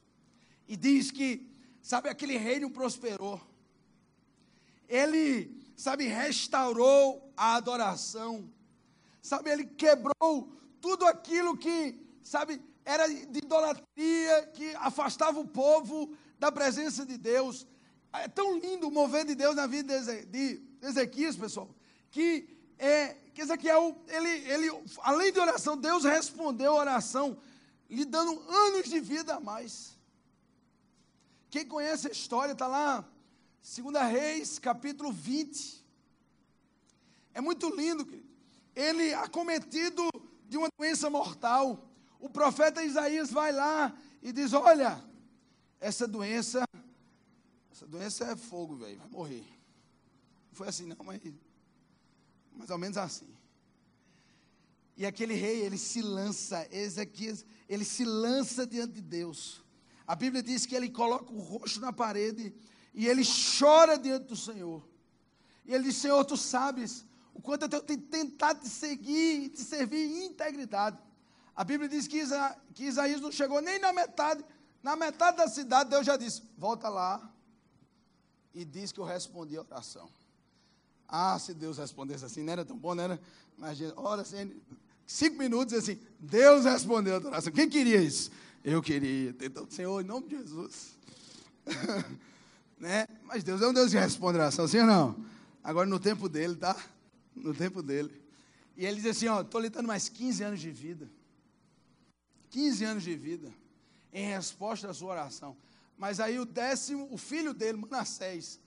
[0.69, 1.51] E diz que,
[1.83, 3.41] sabe, aquele reino prosperou.
[4.89, 8.49] Ele, sabe, restaurou a adoração.
[9.21, 16.51] Sabe, ele quebrou tudo aquilo que, sabe, era de idolatria, que afastava o povo da
[16.53, 17.67] presença de Deus.
[18.13, 21.75] É tão lindo o mover de Deus na vida de Ezequias, pessoal,
[22.11, 27.39] que, é, que Ezequiel, ele, ele, além de oração, Deus respondeu a oração,
[27.89, 29.97] lhe dando anos de vida a mais.
[31.51, 33.05] Quem conhece a história, está lá,
[33.63, 35.85] 2 Reis, capítulo 20.
[37.35, 38.27] É muito lindo, querido.
[38.75, 40.09] Ele, acometido
[40.49, 41.89] de uma doença mortal,
[42.21, 45.03] o profeta Isaías vai lá e diz: Olha,
[45.81, 46.65] essa doença,
[47.71, 49.45] essa doença é fogo, velho, vai morrer.
[50.49, 51.21] Não foi assim não, mas
[52.55, 53.29] mais ou menos assim.
[54.97, 59.63] E aquele rei, ele se lança, Ezequias, ele se lança diante de Deus.
[60.07, 62.55] A Bíblia diz que ele coloca o rosto na parede
[62.95, 63.23] e ele
[63.59, 64.83] chora diante do Senhor.
[65.67, 69.61] E ele diz: Senhor, tu sabes o quanto eu tenho tentado te seguir e te
[69.61, 70.99] servir em integridade.
[71.55, 74.43] A Bíblia diz que, Isa, que Isaías não chegou nem na metade
[74.87, 77.21] na metade da cidade, Deus já disse: volta lá
[78.55, 80.09] e diz que eu respondi a oração.
[81.09, 83.21] Ah, se Deus respondesse assim, não era tão bom, não era?
[83.59, 84.55] Imagina, ora assim,
[85.05, 87.53] cinco minutos assim, Deus respondeu a oração.
[87.53, 88.31] Quem queria isso?
[88.63, 89.35] Eu queria.
[89.41, 90.97] Então, Senhor, em nome de Jesus.
[92.79, 93.09] né?
[93.25, 95.17] Mas Deus é um Deus que responde a oração, sim ou não?
[95.65, 96.77] Agora no tempo dele, tá?
[97.35, 98.23] No tempo dele.
[98.77, 101.11] E ele diz assim: Ó, estou lhe dando mais 15 anos de vida.
[102.51, 103.53] 15 anos de vida
[104.17, 105.55] em resposta à sua oração.
[105.99, 108.59] Mas aí o décimo, o filho dele, Manassés,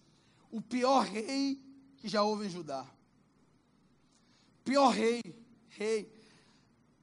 [0.51, 1.59] o pior rei
[1.97, 2.85] que já houve em Judá.
[4.63, 5.23] Pior rei,
[5.69, 6.13] rei.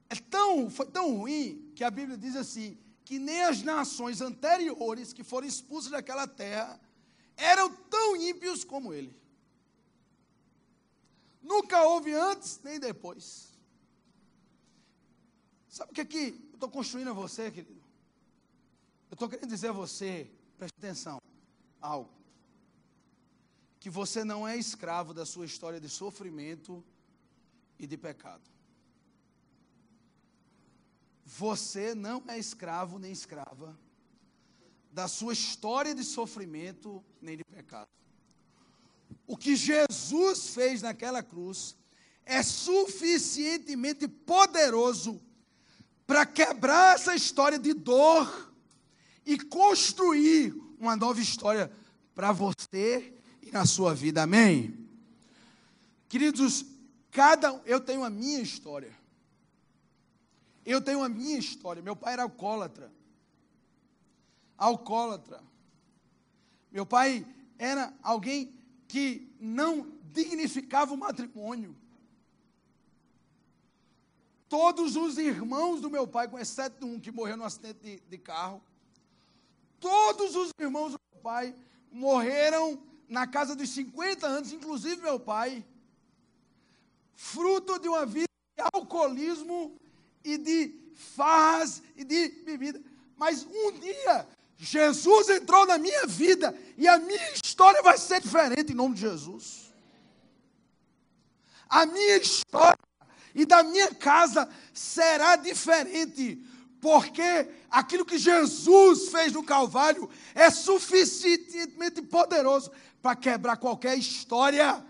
[0.09, 5.11] É tão, foi tão ruim que a Bíblia diz assim, que nem as nações anteriores
[5.11, 6.79] que foram expulsas daquela terra
[7.35, 9.13] eram tão ímpios como ele.
[11.41, 13.51] Nunca houve antes nem depois.
[15.67, 17.76] Sabe o que aqui eu estou construindo a você, querido?
[19.09, 21.21] Eu estou querendo dizer a você, preste atenção,
[21.81, 22.11] algo.
[23.79, 26.83] Que você não é escravo da sua história de sofrimento
[27.79, 28.43] e de pecado.
[31.25, 33.77] Você não é escravo nem escrava
[34.91, 37.89] da sua história de sofrimento nem de pecado.
[39.25, 41.77] O que Jesus fez naquela cruz
[42.25, 45.21] é suficientemente poderoso
[46.05, 48.53] para quebrar essa história de dor
[49.27, 51.69] e construir uma nova história
[52.15, 53.13] para você
[53.43, 54.23] e na sua vida.
[54.23, 54.87] Amém?
[56.07, 56.65] Queridos,
[57.11, 58.97] cada eu tenho a minha história.
[60.65, 61.83] Eu tenho a minha história.
[61.83, 62.89] Meu pai era alcoólatra.
[64.57, 65.43] Alcoólatra.
[66.71, 67.27] Meu pai
[67.59, 71.75] era alguém que não dignificava o matrimônio.
[74.47, 78.17] Todos os irmãos do meu pai, com exceto um que morreu no acidente de, de
[78.17, 78.63] carro,
[79.79, 81.55] todos os irmãos do meu pai
[81.91, 85.65] morreram na casa dos 50 anos, inclusive meu pai,
[87.15, 89.79] fruto de uma vida de alcoolismo
[90.23, 90.73] e de
[91.15, 92.81] farras e de bebida.
[93.15, 98.71] Mas um dia, Jesus entrou na minha vida e a minha história vai ser diferente
[98.71, 99.73] em nome de Jesus.
[101.69, 102.77] A minha história
[103.33, 106.41] e da minha casa será diferente,
[106.81, 114.85] porque aquilo que Jesus fez no Calvário é suficientemente poderoso para quebrar qualquer história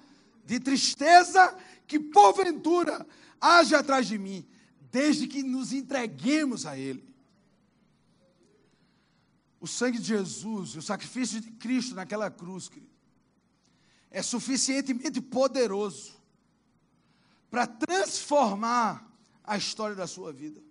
[0.46, 3.06] de tristeza que porventura
[3.40, 4.48] haja atrás de mim,
[4.92, 7.08] desde que nos entreguemos a Ele.
[9.60, 12.92] O sangue de Jesus, o sacrifício de Cristo naquela cruz, querido,
[14.10, 16.16] é suficientemente poderoso
[17.50, 19.06] para transformar
[19.44, 20.62] a história da sua vida,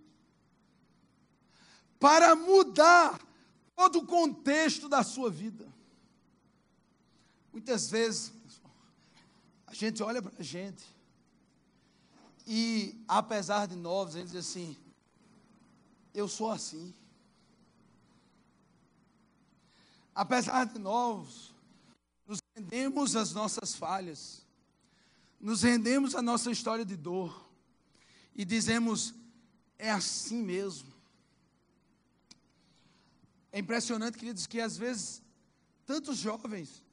[1.99, 3.21] para mudar
[3.75, 5.67] todo o contexto da sua vida.
[7.53, 8.33] Muitas vezes,
[9.67, 10.85] a gente olha para a gente
[12.47, 14.77] e, apesar de novos, a gente diz assim:
[16.15, 16.95] eu sou assim.
[20.15, 21.55] Apesar de novos,
[22.27, 24.47] nos rendemos às nossas falhas
[25.41, 27.49] nos rendemos à nossa história de dor
[28.35, 29.15] e dizemos:
[29.79, 30.93] é assim mesmo.
[33.57, 35.23] É impressionante, queridos, que às vezes
[35.87, 36.85] tantos jovens,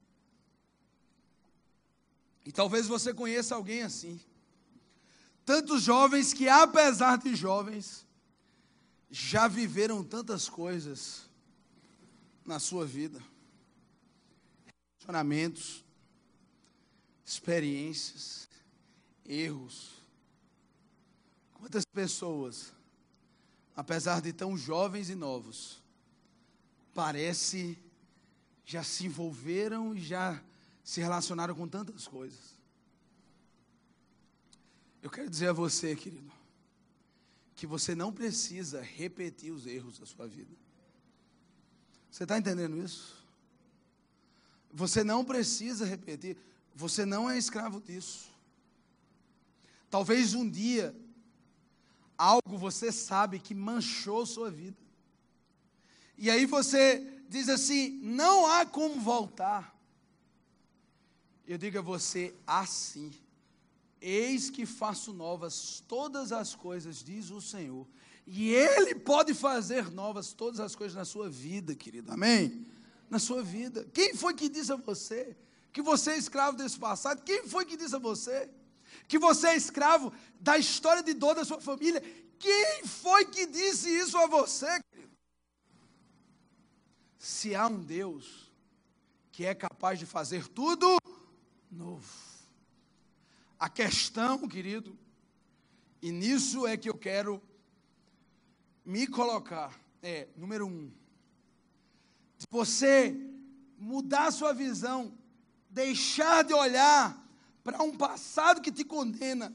[2.45, 4.17] e talvez você conheça alguém assim,
[5.43, 8.07] tantos jovens que, apesar de jovens,
[9.11, 11.29] já viveram tantas coisas
[12.45, 13.21] na sua vida,
[14.99, 15.83] relacionamentos,
[17.25, 18.47] experiências,
[19.25, 20.01] erros.
[21.55, 22.71] Quantas pessoas,
[23.75, 25.82] apesar de tão jovens e novos,
[26.93, 27.77] parece
[28.65, 30.41] já se envolveram e já
[30.83, 32.53] se relacionaram com tantas coisas.
[35.01, 36.31] Eu quero dizer a você, querido,
[37.55, 40.55] que você não precisa repetir os erros da sua vida.
[42.09, 43.23] Você está entendendo isso?
[44.71, 46.37] Você não precisa repetir.
[46.75, 48.31] Você não é escravo disso.
[49.89, 50.95] Talvez um dia
[52.17, 54.82] algo você sabe que manchou sua vida.
[56.23, 59.77] E aí você diz assim: não há como voltar.
[61.45, 63.11] Eu digo a você assim:
[63.99, 67.85] eis que faço novas todas as coisas, diz o Senhor.
[68.25, 72.09] E Ele pode fazer novas todas as coisas na sua vida, querido.
[72.09, 72.65] Amém?
[73.09, 73.85] Na sua vida.
[73.93, 75.35] Quem foi que disse a você
[75.73, 77.21] que você é escravo desse passado.
[77.23, 78.49] Quem foi que disse a você?
[79.09, 82.01] Que você é escravo da história de dor da sua família.
[82.39, 85.12] Quem foi que disse isso a você, querido?
[87.23, 88.51] Se há um Deus
[89.31, 90.97] que é capaz de fazer tudo
[91.71, 92.05] novo.
[93.57, 94.99] A questão, querido,
[96.01, 97.41] e nisso é que eu quero
[98.83, 100.91] me colocar, é, número um,
[102.37, 103.15] de você
[103.77, 105.17] mudar sua visão
[105.69, 107.25] deixar de olhar
[107.63, 109.53] para um passado que te condena,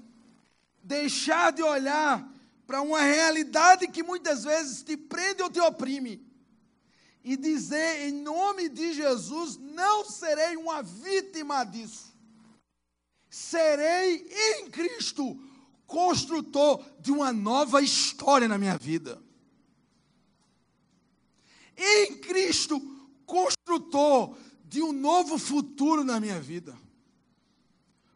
[0.83, 2.27] deixar de olhar
[2.67, 6.27] para uma realidade que muitas vezes te prende ou te oprime,
[7.29, 12.11] e dizer em nome de Jesus: não serei uma vítima disso,
[13.29, 15.39] serei em Cristo
[15.87, 19.23] construtor de uma nova história na minha vida.
[21.77, 22.81] Em Cristo,
[23.27, 26.75] construtor de um novo futuro na minha vida.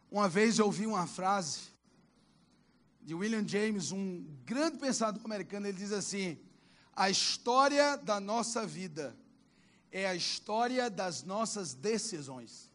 [0.09, 1.71] Uma vez eu ouvi uma frase
[2.99, 6.39] de William James, um grande pensador americano, ele diz assim:
[6.95, 9.15] a história da nossa vida
[9.91, 12.69] é a história das nossas decisões.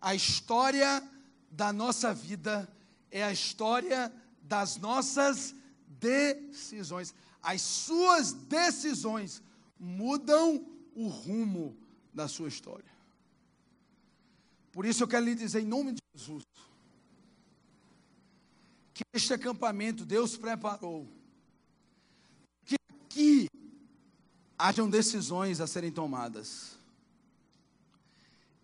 [0.00, 1.02] A história
[1.50, 2.68] da nossa vida
[3.10, 4.12] é a história
[4.42, 5.54] das nossas
[5.88, 7.14] decisões.
[7.42, 9.42] As suas decisões
[9.78, 11.76] mudam o rumo
[12.12, 12.92] da sua história.
[14.72, 16.44] Por isso eu quero lhe dizer, em nome de Jesus,
[18.92, 21.08] que este acampamento Deus preparou,
[23.14, 23.48] que
[24.58, 26.76] hajam decisões a serem tomadas.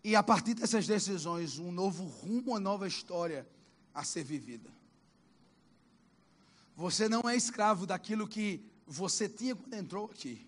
[0.02, 3.46] E a partir dessas decisões, um novo rumo, uma nova história
[3.94, 4.68] a ser vivida.
[6.74, 10.44] Você não é escravo daquilo que você tinha quando entrou aqui.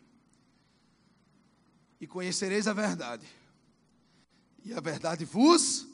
[2.01, 3.27] E conhecereis a verdade.
[4.65, 5.87] E a verdade vos.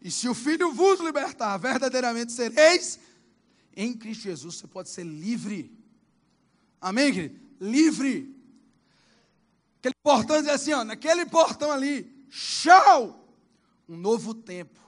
[0.00, 2.98] E se o Filho vos libertar, verdadeiramente sereis.
[3.74, 5.75] Em Cristo Jesus você pode ser livre.
[6.80, 7.40] Amém, querido?
[7.60, 8.34] Livre.
[9.78, 13.24] Aquele portão diz assim, ó, naquele portão ali, tchau!
[13.88, 14.80] Um novo tempo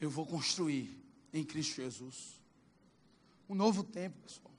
[0.00, 0.96] eu vou construir
[1.32, 2.40] em Cristo Jesus.
[3.48, 4.52] Um novo tempo, pessoal.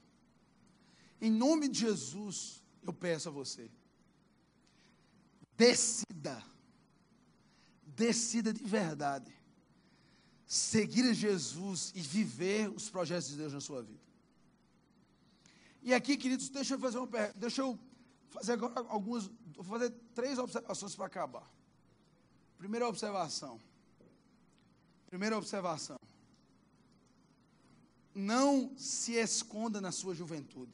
[1.22, 3.70] Em nome de Jesus, eu peço a você.
[5.56, 6.44] Decida.
[7.86, 9.32] Decida de verdade.
[10.46, 14.09] Seguir a Jesus e viver os projetos de Deus na sua vida.
[15.82, 17.80] E aqui, queridos, deixa eu fazer uma deixa eu
[18.30, 21.50] fazer agora algumas, vou fazer três observações para acabar.
[22.58, 23.60] Primeira observação.
[25.08, 25.98] Primeira observação.
[28.14, 30.74] Não se esconda na sua juventude.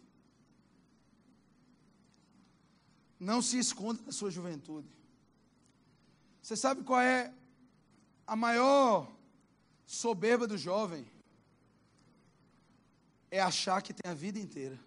[3.19, 4.89] Não se esconda na sua juventude.
[6.41, 7.33] Você sabe qual é
[8.27, 9.11] a maior
[9.85, 11.09] soberba do jovem?
[13.31, 14.79] É achar que tem a vida inteira.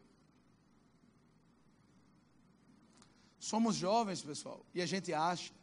[3.49, 5.55] Somos jovens, pessoal, e a gente acha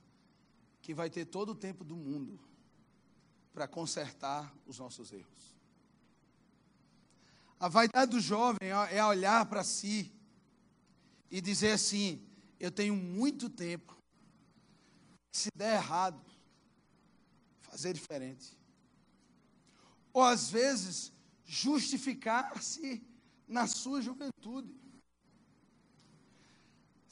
[0.82, 2.40] que vai ter todo o tempo do mundo
[3.54, 5.56] para consertar os nossos erros.
[7.60, 10.12] A vaidade do jovem é olhar para si
[11.30, 12.28] e dizer assim:
[12.60, 13.96] eu tenho muito tempo.
[15.32, 16.20] Se der errado,
[17.62, 18.58] fazer diferente.
[20.12, 21.14] Ou às vezes,
[21.46, 23.08] justificar-se
[23.48, 24.85] na sua juventude.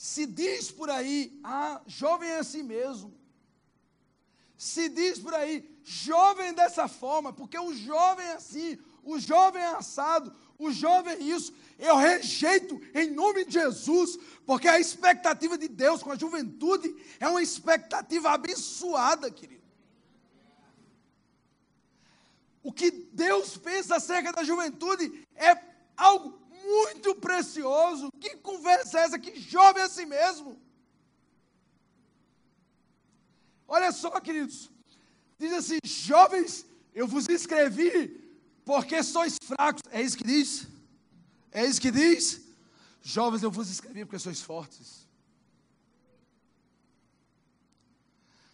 [0.04, 3.18] Se diz por aí, ah, jovem é assim mesmo.
[4.58, 9.68] Se diz por aí, jovem dessa forma, porque o jovem é assim, o jovem é
[9.68, 11.54] assado, o jovem é isso.
[11.80, 17.30] Eu rejeito em nome de Jesus, porque a expectativa de Deus com a juventude é
[17.30, 19.64] uma expectativa abençoada, querido.
[22.62, 25.58] O que Deus pensa acerca da juventude é
[25.96, 28.10] algo muito precioso.
[28.20, 29.20] Que conversa é essa?
[29.20, 30.60] Que jovem é assim mesmo?
[33.68, 34.70] Olha só, queridos.
[35.38, 38.22] Diz assim: jovens, eu vos escrevi
[38.66, 39.82] porque sois fracos.
[39.92, 40.68] É isso que diz?
[41.52, 42.42] É isso que diz?
[43.02, 45.08] Jovens, eu vos escrevi porque sois fortes.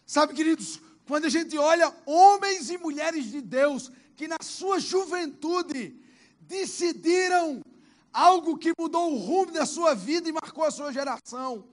[0.04, 5.96] Sabe, queridos, quando a gente olha homens e mulheres de Deus que na sua juventude
[6.40, 7.62] decidiram
[8.12, 11.64] algo que mudou o rumo da sua vida e marcou a sua geração.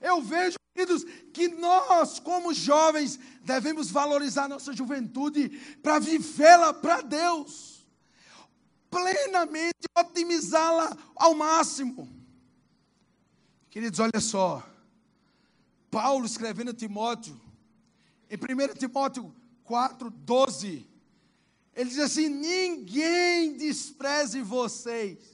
[0.00, 5.48] Eu vejo, queridos, que nós, como jovens, devemos valorizar nossa juventude
[5.82, 7.86] para vivê-la para Deus,
[8.90, 12.08] plenamente, otimizá-la ao máximo.
[13.70, 14.62] Queridos, olha só.
[15.90, 17.40] Paulo escrevendo a Timóteo,
[18.28, 20.88] em 1 Timóteo 4, 12,
[21.74, 25.33] ele diz assim: ninguém despreze vocês.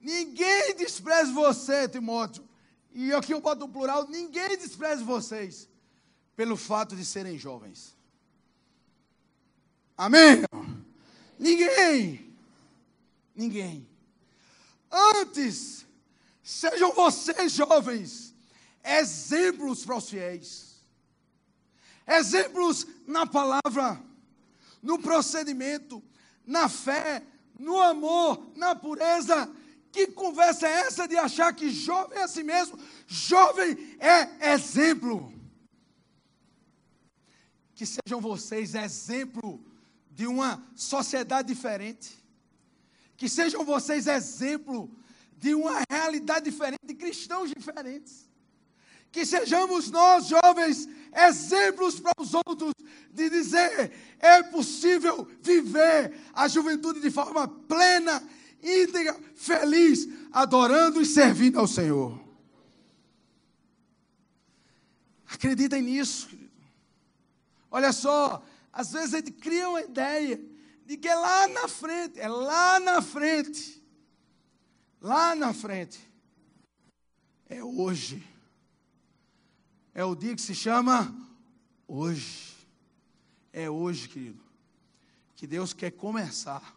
[0.00, 2.48] Ninguém despreze você, Timóteo.
[2.92, 5.68] E aqui eu boto o plural: ninguém despreze vocês
[6.34, 7.96] pelo fato de serem jovens.
[9.96, 10.42] Amém?
[11.38, 12.34] Ninguém.
[13.34, 13.86] Ninguém.
[14.90, 15.86] Antes,
[16.42, 18.34] sejam vocês jovens
[18.84, 20.82] exemplos para os fiéis.
[22.06, 24.02] Exemplos na palavra,
[24.82, 26.02] no procedimento,
[26.44, 27.22] na fé,
[27.58, 29.48] no amor, na pureza.
[29.92, 32.78] Que conversa é essa de achar que jovem é assim mesmo?
[33.06, 35.32] Jovem é exemplo
[37.80, 39.58] que sejam vocês exemplo
[40.10, 42.22] de uma sociedade diferente.
[43.16, 44.94] Que sejam vocês exemplo
[45.38, 48.28] de uma realidade diferente, de cristãos diferentes.
[49.10, 50.86] Que sejamos nós, jovens,
[51.26, 52.74] exemplos para os outros
[53.10, 58.22] de dizer: é possível viver a juventude de forma plena,
[58.62, 62.18] íntegra, feliz, adorando e servindo ao Senhor.
[65.26, 66.50] Acreditem nisso, querido.
[67.70, 70.40] Olha só, às vezes a gente cria uma ideia
[70.84, 73.80] de que é lá na frente, é lá na frente,
[75.00, 76.00] lá na frente,
[77.48, 78.26] é hoje.
[79.94, 81.14] É o dia que se chama
[81.86, 82.56] hoje.
[83.52, 84.42] É hoje, querido,
[85.34, 86.76] que Deus quer começar,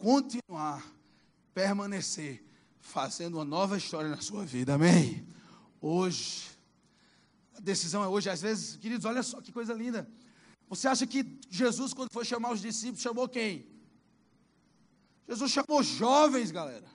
[0.00, 0.82] continuar,
[1.52, 2.42] permanecer,
[2.80, 5.26] fazendo uma nova história na sua vida, amém?
[5.78, 6.48] Hoje,
[7.54, 8.30] a decisão é hoje.
[8.30, 10.10] Às vezes, queridos, olha só que coisa linda.
[10.70, 13.66] Você acha que Jesus, quando foi chamar os discípulos, chamou quem?
[15.28, 16.88] Jesus chamou jovens, galera.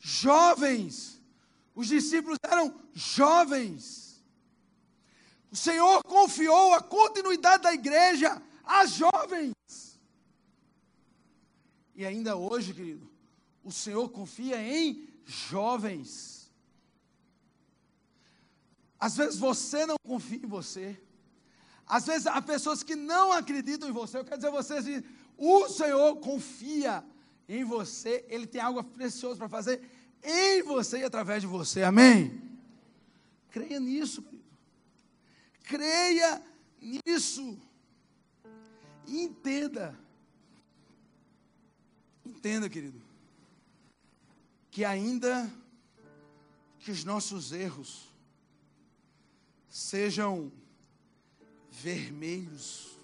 [0.00, 1.20] Jovens.
[1.72, 4.24] Os discípulos eram jovens.
[5.52, 9.89] O Senhor confiou a continuidade da igreja a jovens.
[12.00, 13.06] E ainda hoje, querido,
[13.62, 16.50] o Senhor confia em jovens.
[18.98, 20.98] Às vezes você não confia em você.
[21.86, 24.16] Às vezes há pessoas que não acreditam em você.
[24.16, 25.04] Eu quero dizer a vocês, assim,
[25.36, 27.04] o Senhor confia
[27.46, 29.82] em você, Ele tem algo precioso para fazer
[30.22, 31.82] em você e através de você.
[31.82, 32.40] Amém?
[33.50, 34.48] Creia nisso, querido.
[35.64, 36.42] Creia
[36.80, 37.58] nisso.
[39.06, 39.94] Entenda.
[42.30, 43.00] Entenda, querido.
[44.70, 45.52] Que ainda
[46.78, 48.08] que os nossos erros
[49.68, 50.50] sejam
[51.70, 52.96] vermelhos,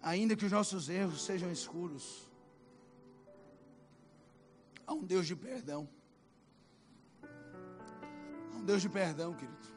[0.00, 2.26] ainda que os nossos erros sejam escuros,
[4.86, 5.86] há um Deus de perdão.
[8.52, 9.68] Há um Deus de perdão, querido.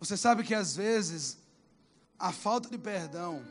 [0.00, 1.45] Você sabe que às vezes
[2.18, 3.44] a falta de perdão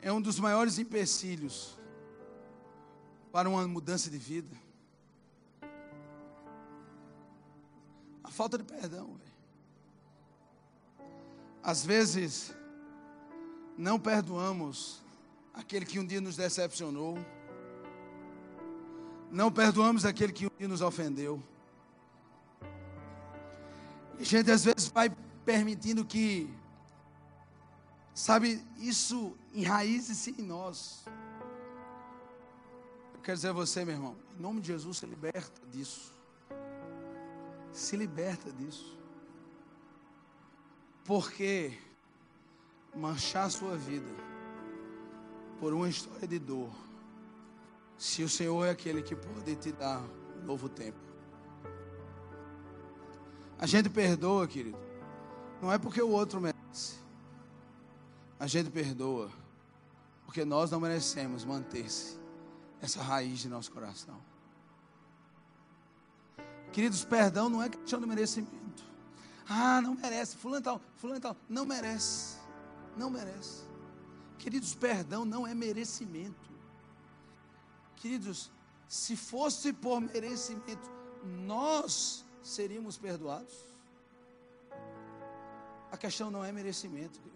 [0.00, 1.78] é um dos maiores empecilhos
[3.32, 4.66] para uma mudança de vida.
[8.36, 9.18] falta de perdão.
[11.62, 12.54] Às vezes,
[13.78, 15.02] não perdoamos
[15.54, 17.18] aquele que um dia nos decepcionou.
[19.32, 21.42] Não perdoamos aquele que um dia nos ofendeu.
[24.18, 25.10] E a gente às vezes vai
[25.46, 26.54] permitindo que,
[28.16, 31.04] sabe, isso enraize-se em nós.
[33.12, 36.14] Eu quero dizer a você, meu irmão, em nome de Jesus, se liberta disso.
[37.72, 38.98] Se liberta disso.
[41.04, 41.78] Porque
[42.94, 44.10] manchar a sua vida
[45.60, 46.72] por uma história de dor,
[47.98, 50.00] se o Senhor é aquele que pode te dar
[50.40, 50.98] um novo tempo.
[53.58, 54.78] A gente perdoa, querido,
[55.60, 57.05] não é porque o outro merece.
[58.38, 59.30] A gente perdoa
[60.24, 62.18] porque nós não merecemos manter-se
[62.80, 64.20] essa raiz de nosso coração.
[66.72, 68.84] Queridos, perdão não é questão de merecimento.
[69.48, 70.36] Ah, não merece.
[70.36, 71.36] Fulano tal, fulano tal.
[71.48, 72.36] Não merece.
[72.96, 73.64] Não merece.
[74.38, 76.50] Queridos, perdão não é merecimento.
[77.96, 78.50] Queridos,
[78.88, 80.90] se fosse por merecimento,
[81.24, 83.54] nós seríamos perdoados.
[85.90, 87.18] A questão não é merecimento.
[87.18, 87.35] Querido.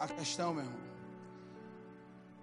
[0.00, 0.80] A questão, meu irmão,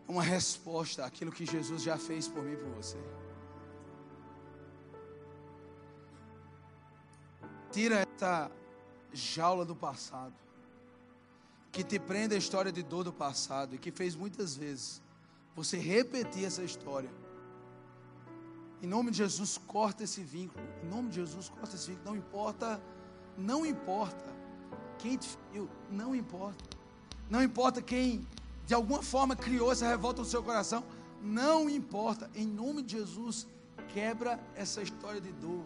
[0.08, 3.00] é uma resposta àquilo que Jesus já fez por mim e por você.
[7.72, 8.52] Tira essa
[9.12, 10.36] jaula do passado,
[11.72, 15.02] que te prende a história de dor do passado e que fez muitas vezes
[15.56, 17.10] você repetir essa história.
[18.84, 20.64] Em nome de Jesus, corta esse vínculo.
[20.84, 22.12] Em nome de Jesus, corta esse vínculo.
[22.12, 22.80] Não importa,
[23.36, 24.32] não importa
[25.00, 26.77] quem te feriu, não importa.
[27.30, 28.28] Não importa quem
[28.66, 30.84] de alguma forma criou essa revolta no seu coração,
[31.22, 32.30] não importa.
[32.36, 33.48] Em nome de Jesus,
[33.94, 35.64] quebra essa história de dor.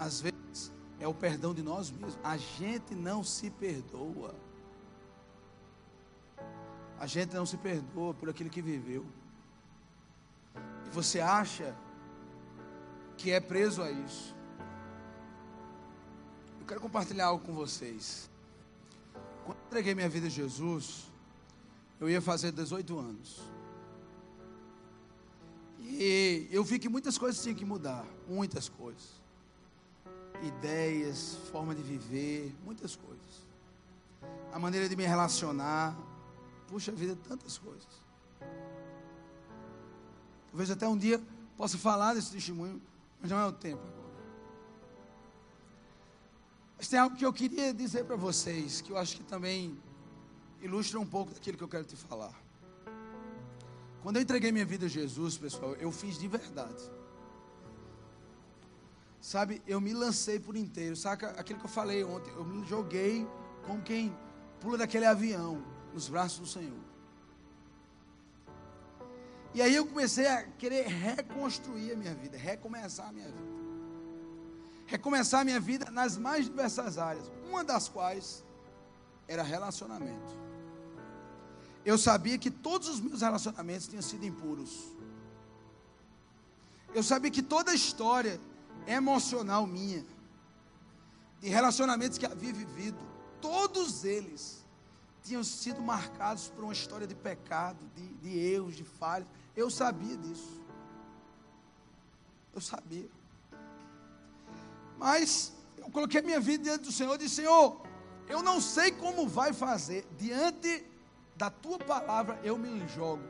[0.00, 2.18] às vezes, é o perdão de nós mesmos.
[2.24, 4.34] A gente não se perdoa.
[6.98, 9.04] A gente não se perdoa por aquilo que viveu.
[10.86, 11.76] E você acha
[13.18, 14.34] que é preso a isso.
[16.70, 18.30] Quero compartilhar algo com vocês.
[19.44, 21.10] Quando eu entreguei minha vida a Jesus,
[21.98, 23.40] eu ia fazer 18 anos.
[25.80, 29.18] E eu vi que muitas coisas tinham que mudar, muitas coisas
[30.44, 33.48] ideias, forma de viver, muitas coisas.
[34.52, 35.98] A maneira de me relacionar,
[36.68, 38.00] puxa vida, tantas coisas.
[40.52, 41.20] Talvez até um dia
[41.56, 42.80] possa falar desse testemunho,
[43.20, 43.99] mas não é o tempo agora.
[46.80, 49.78] Mas tem algo que eu queria dizer para vocês, que eu acho que também
[50.62, 52.32] ilustra um pouco daquilo que eu quero te falar.
[54.02, 56.82] Quando eu entreguei minha vida a Jesus, pessoal, eu fiz de verdade.
[59.20, 60.96] Sabe, eu me lancei por inteiro.
[60.96, 62.32] Saca aquilo que eu falei ontem?
[62.32, 63.28] Eu me joguei
[63.66, 64.16] como quem
[64.58, 65.62] pula daquele avião
[65.92, 66.80] nos braços do Senhor.
[69.52, 73.59] E aí eu comecei a querer reconstruir a minha vida, recomeçar a minha vida.
[74.90, 78.42] Recomeçar a minha vida nas mais diversas áreas, uma das quais
[79.28, 80.36] era relacionamento.
[81.84, 84.88] Eu sabia que todos os meus relacionamentos tinham sido impuros.
[86.92, 88.40] Eu sabia que toda a história
[88.84, 90.04] emocional minha,
[91.40, 92.98] de relacionamentos que havia vivido,
[93.40, 94.66] todos eles
[95.22, 99.28] tinham sido marcados por uma história de pecado, de, de erros, de falhas.
[99.54, 100.60] Eu sabia disso.
[102.52, 103.19] Eu sabia.
[105.00, 107.80] Mas eu coloquei minha vida diante do Senhor e disse: Senhor,
[108.28, 110.06] eu não sei como vai fazer.
[110.18, 110.84] Diante
[111.34, 113.22] da tua palavra eu me jogo.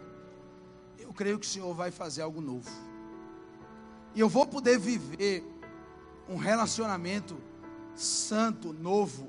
[0.99, 2.68] Eu creio que o Senhor vai fazer algo novo.
[4.16, 5.45] E eu vou poder viver
[6.29, 7.41] um relacionamento
[7.95, 9.29] santo, novo,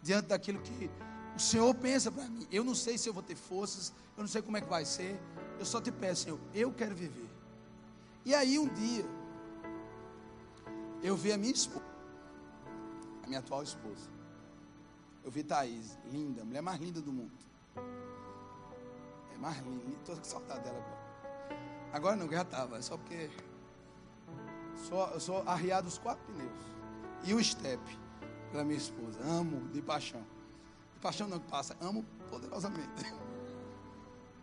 [0.00, 0.88] diante daquilo que
[1.36, 2.46] o Senhor pensa para mim.
[2.52, 4.84] Eu não sei se eu vou ter forças, eu não sei como é que vai
[4.84, 5.20] ser.
[5.58, 7.28] Eu só te peço, Senhor, eu quero viver.
[8.24, 9.04] E aí um dia,
[11.06, 11.84] eu vi a minha esposa,
[13.22, 14.10] a minha atual esposa.
[15.22, 17.32] Eu vi Thaís, linda, mulher mais linda do mundo.
[19.34, 21.06] É mais linda, estou com saudade dela agora.
[21.92, 23.30] Agora não, já estava, é só porque
[24.88, 26.66] sou, eu sou arriado os quatro pneus.
[27.24, 27.80] E o step,
[28.50, 29.20] pela minha esposa.
[29.22, 30.24] Amo de paixão.
[30.94, 33.14] De paixão não que passa, amo poderosamente.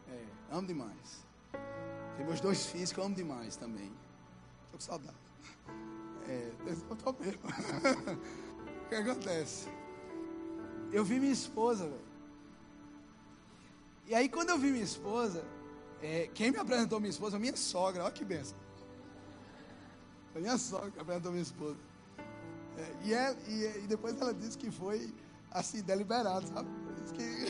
[0.09, 1.25] É, amo demais.
[2.17, 3.91] Tem meus dois filhos que eu amo demais também.
[4.65, 5.22] Estou com saudade.
[6.27, 7.41] É, eu tô mesmo.
[8.85, 9.67] o que acontece?
[10.91, 12.13] Eu vi minha esposa, velho.
[14.07, 15.43] E aí quando eu vi minha esposa,
[16.01, 17.39] é, quem me apresentou minha esposa?
[17.39, 18.57] Minha sogra, olha que benção.
[20.31, 21.77] Foi minha sogra que apresentou minha esposa.
[22.77, 25.13] É, e, ela, e, e, depois ela disse que foi
[25.51, 26.69] assim, deliberado, sabe?
[27.13, 27.45] Que.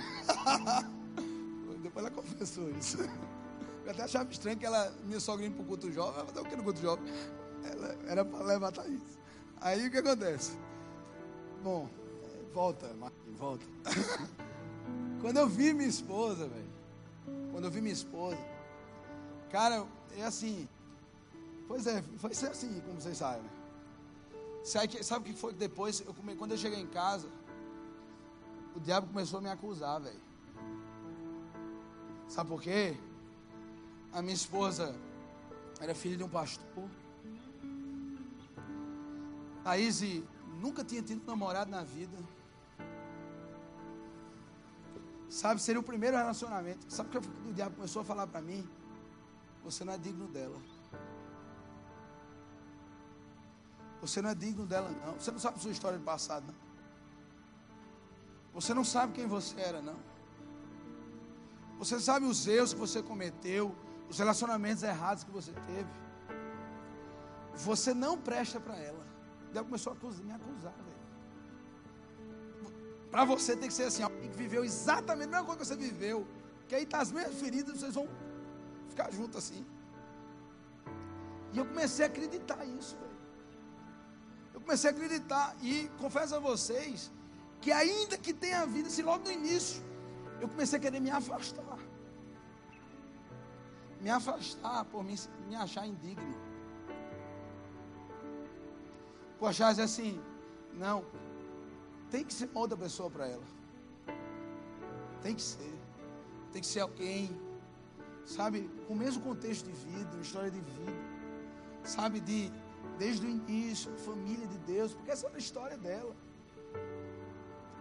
[1.82, 2.98] depois ela confessou isso.
[3.86, 6.40] Eu até achava estranho que ela, minha sogra indo para o culto jovem, ela fazer
[6.40, 7.04] o que no culto jovem?
[7.64, 9.20] Ela, era para a Thaís.
[9.62, 10.58] Aí o que acontece?
[11.64, 11.90] Bom,
[12.54, 13.66] volta, Marquinhos, volta.
[15.22, 16.74] Quando eu vi minha esposa, velho,
[17.54, 18.38] quando eu vi minha esposa,
[19.50, 19.86] cara,
[20.18, 20.68] é assim,
[21.66, 23.50] pois é, foi ser assim, como vocês sabem.
[24.66, 26.02] Sabe, sabe o que foi depois?
[26.02, 27.30] Eu come, quando eu cheguei em casa,
[28.76, 30.20] o diabo começou a me acusar, velho.
[32.28, 32.98] Sabe por quê?
[34.12, 34.94] A minha esposa
[35.80, 36.90] era filha de um pastor.
[39.66, 40.28] A Izzy
[40.60, 42.18] nunca tinha tido namorado na vida.
[45.30, 46.86] Sabe, seria o primeiro relacionamento.
[46.88, 48.68] Sabe o que o diabo começou a falar para mim?
[49.64, 50.58] Você não é digno dela.
[54.02, 55.14] Você não é digno dela, não.
[55.14, 56.56] Você não sabe sua história de passado, não.
[58.54, 59.96] Você não sabe quem você era, não.
[61.80, 63.76] Você sabe os erros que você cometeu,
[64.10, 65.90] os relacionamentos errados que você teve.
[67.56, 69.04] Você não presta para ela.
[69.54, 71.04] Deus começou a me acusar, velho.
[73.12, 75.76] Para você tem que ser assim, alguém que viveu exatamente a mesma coisa que você
[75.76, 76.28] viveu.
[76.68, 78.10] Que aí tá as mesmas feridas, vocês vão
[78.90, 79.64] ficar juntos assim.
[81.54, 83.14] E eu comecei a acreditar isso, velho.
[84.56, 87.12] Eu comecei a acreditar e confesso a vocês
[87.62, 89.84] que ainda que tenha vida, se logo no início,
[90.42, 91.78] eu comecei a querer me afastar.
[94.02, 95.16] Me afastar por me,
[95.48, 96.53] me achar indigno.
[99.44, 100.22] Por achar assim,
[100.74, 101.04] não,
[102.10, 103.44] tem que ser outra pessoa para ela.
[105.22, 105.74] Tem que ser.
[106.54, 107.30] Tem que ser alguém,
[108.26, 110.94] sabe, com o mesmo contexto de vida, uma história de vida,
[111.84, 112.50] sabe, de
[112.98, 116.16] desde o início, família de Deus, porque essa é a história dela.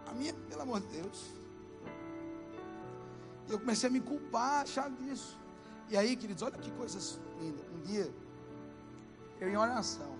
[0.07, 1.31] A minha, pelo amor de Deus.
[3.47, 5.39] E eu comecei a me culpar, achar disso.
[5.89, 7.65] E aí, queridos, olha que coisas lindas.
[7.73, 8.13] Um dia,
[9.39, 10.12] eu em oração,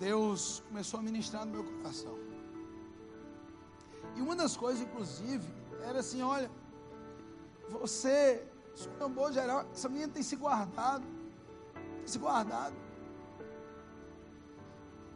[0.00, 2.18] Deus começou a ministrar no meu coração.
[4.16, 5.46] E uma das coisas, inclusive,
[5.82, 6.50] era assim: olha,
[7.68, 8.42] você,
[8.98, 11.06] é um bom geral, essa menina tem se guardado,
[11.98, 12.74] tem se guardado.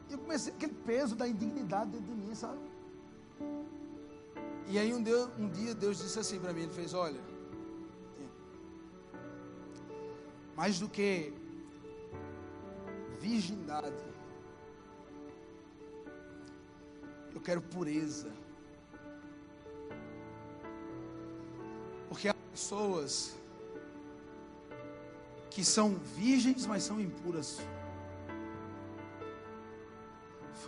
[0.08, 2.60] E eu comecei aquele peso da indignidade dentro de mim, sabe?
[4.68, 7.20] E aí um dia, um dia Deus disse assim para mim, ele fez, olha,
[10.54, 11.32] mais do que
[13.18, 14.13] virgindade,
[17.44, 18.30] quero pureza.
[22.08, 23.36] Porque há pessoas
[25.50, 27.60] que são virgens, mas são impuras.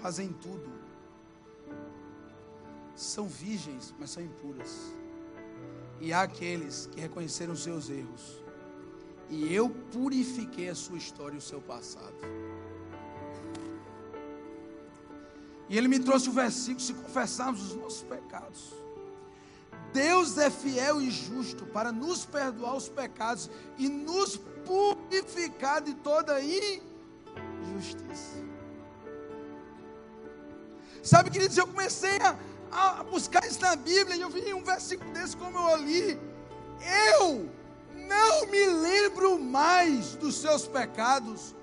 [0.00, 0.70] Fazem tudo.
[2.94, 4.92] São virgens, mas são impuras.
[6.00, 8.42] E há aqueles que reconheceram seus erros.
[9.28, 12.14] E eu purifiquei a sua história e o seu passado.
[15.68, 18.72] E ele me trouxe o versículo: se confessarmos os nossos pecados,
[19.92, 26.40] Deus é fiel e justo para nos perdoar os pecados e nos purificar de toda
[26.40, 28.44] injustiça.
[31.02, 35.10] Sabe, queridos, eu comecei a, a buscar isso na Bíblia e eu vi um versículo
[35.12, 36.18] desse como eu li.
[37.16, 37.48] Eu
[37.94, 41.54] não me lembro mais dos seus pecados.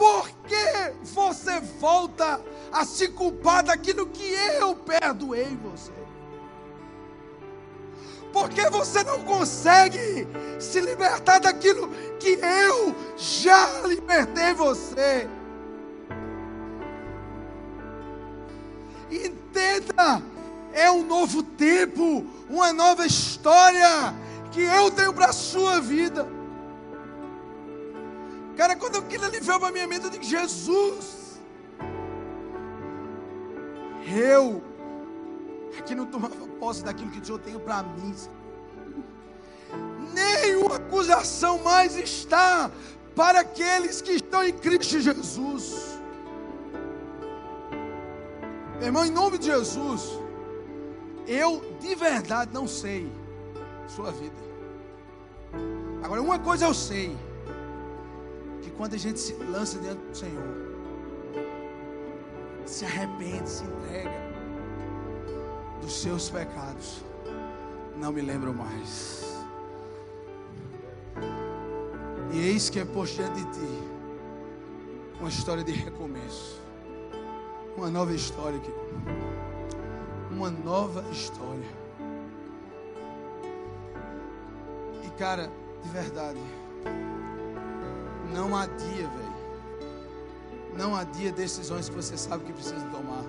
[0.00, 2.40] Por que você volta
[2.72, 5.92] a se culpar daquilo que eu perdoei você?
[8.32, 10.26] Porque você não consegue
[10.58, 15.28] se libertar daquilo que eu já libertei você.
[19.10, 20.22] Entenda,
[20.72, 24.14] é um novo tempo, uma nova história
[24.50, 26.39] que eu tenho para a sua vida.
[28.60, 31.40] Cara, quando aquilo ali veio para minha mente, eu digo: Jesus,
[34.06, 34.62] eu
[35.86, 38.14] que não tomava posse daquilo que o Senhor tem para mim.
[40.12, 42.70] Nenhuma acusação mais está
[43.16, 45.98] para aqueles que estão em Cristo Jesus.
[48.82, 50.02] Irmão, em nome de Jesus,
[51.26, 53.10] eu de verdade não sei
[53.88, 54.36] sua vida.
[56.02, 57.16] Agora, uma coisa eu sei:
[58.80, 60.56] quando a gente se lança diante do Senhor,
[62.64, 64.10] se arrepende, se entrega
[65.82, 67.04] dos seus pecados,
[67.98, 69.44] não me lembro mais.
[72.32, 73.82] E eis que é por diante de ti
[75.18, 76.58] uma história de recomeço,
[77.76, 78.72] uma nova história, aqui,
[80.30, 81.68] uma nova história.
[85.18, 85.50] Cara,
[85.82, 86.40] de verdade.
[88.32, 89.40] Não adia, velho.
[90.76, 93.24] Não adia decisões que você sabe que precisa tomar.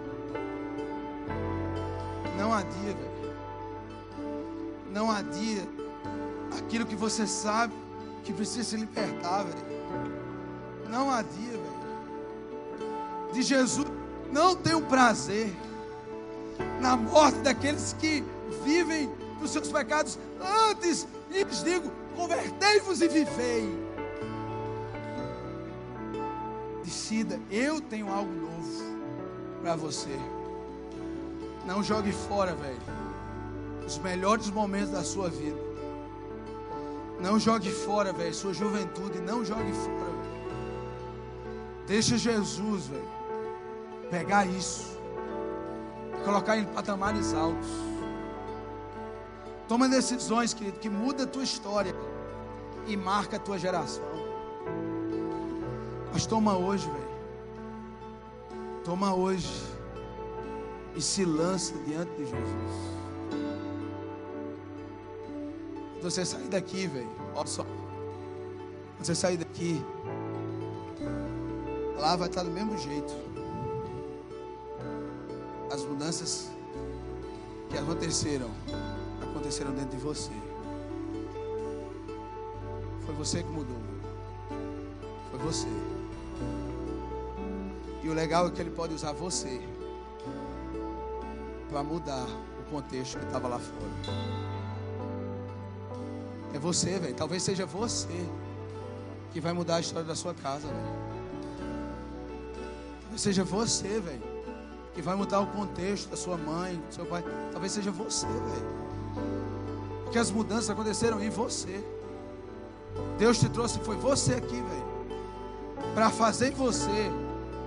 [2.38, 3.12] Não adia, velho.
[4.92, 5.68] Não adia
[6.58, 7.74] aquilo que você sabe
[8.24, 9.66] que precisa se libertar, velho.
[10.90, 11.82] Não adia, velho.
[13.34, 13.88] De Jesus
[14.32, 15.54] não tenho prazer
[16.80, 18.24] na morte daqueles que
[18.64, 20.18] vivem dos seus pecados
[20.70, 23.91] antes e lhes digo: convertei-vos e vivei.
[27.50, 28.84] Eu tenho algo novo
[29.62, 30.18] para você.
[31.66, 32.80] Não jogue fora, velho,
[33.86, 35.60] os melhores momentos da sua vida.
[37.20, 39.20] Não jogue fora, velho, sua juventude.
[39.20, 40.12] Não jogue fora.
[41.86, 43.10] Deixa Jesus, velho,
[44.10, 44.98] pegar isso,
[46.24, 47.68] colocar em patamares altos.
[49.68, 51.94] Toma decisões, querido, que muda a tua história
[52.88, 54.11] e marca a tua geração.
[56.12, 57.12] Mas toma hoje, velho.
[58.84, 59.50] Toma hoje
[60.96, 62.92] e se lança diante de Jesus.
[66.02, 67.10] Você sair daqui, velho.
[67.36, 67.66] Olha só.
[69.00, 69.84] Você sair daqui,
[72.00, 73.14] lá vai estar do mesmo jeito.
[75.72, 76.52] As mudanças
[77.70, 78.50] que aconteceram
[79.22, 80.32] aconteceram dentro de você.
[83.06, 83.78] Foi você que mudou.
[85.32, 85.68] Foi você.
[88.04, 89.62] E o legal é que ele pode usar você
[91.70, 92.26] para mudar
[92.60, 94.32] o contexto que estava lá fora.
[96.54, 97.16] É você, velho.
[97.16, 98.28] Talvez seja você
[99.32, 101.02] que vai mudar a história da sua casa, velho.
[103.02, 104.24] Talvez seja você, velho,
[104.94, 107.24] que vai mudar o contexto da sua mãe, do seu pai.
[107.52, 108.82] Talvez seja você, velho.
[110.04, 111.82] Porque as mudanças aconteceram em você.
[113.18, 114.92] Deus te trouxe, foi você aqui, velho.
[115.94, 117.12] Para fazer em você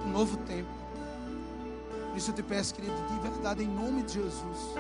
[0.05, 0.68] um novo tempo.
[2.09, 4.74] Por isso eu te peço, querido, de verdade, em nome de Jesus.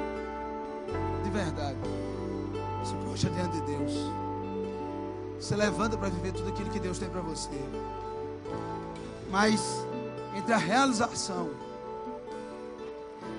[1.22, 1.78] De verdade.
[2.84, 3.92] Se puxa diante de Deus.
[5.40, 7.60] Se levanta para viver tudo aquilo que Deus tem para você.
[9.30, 9.84] Mas
[10.36, 11.50] entre a realização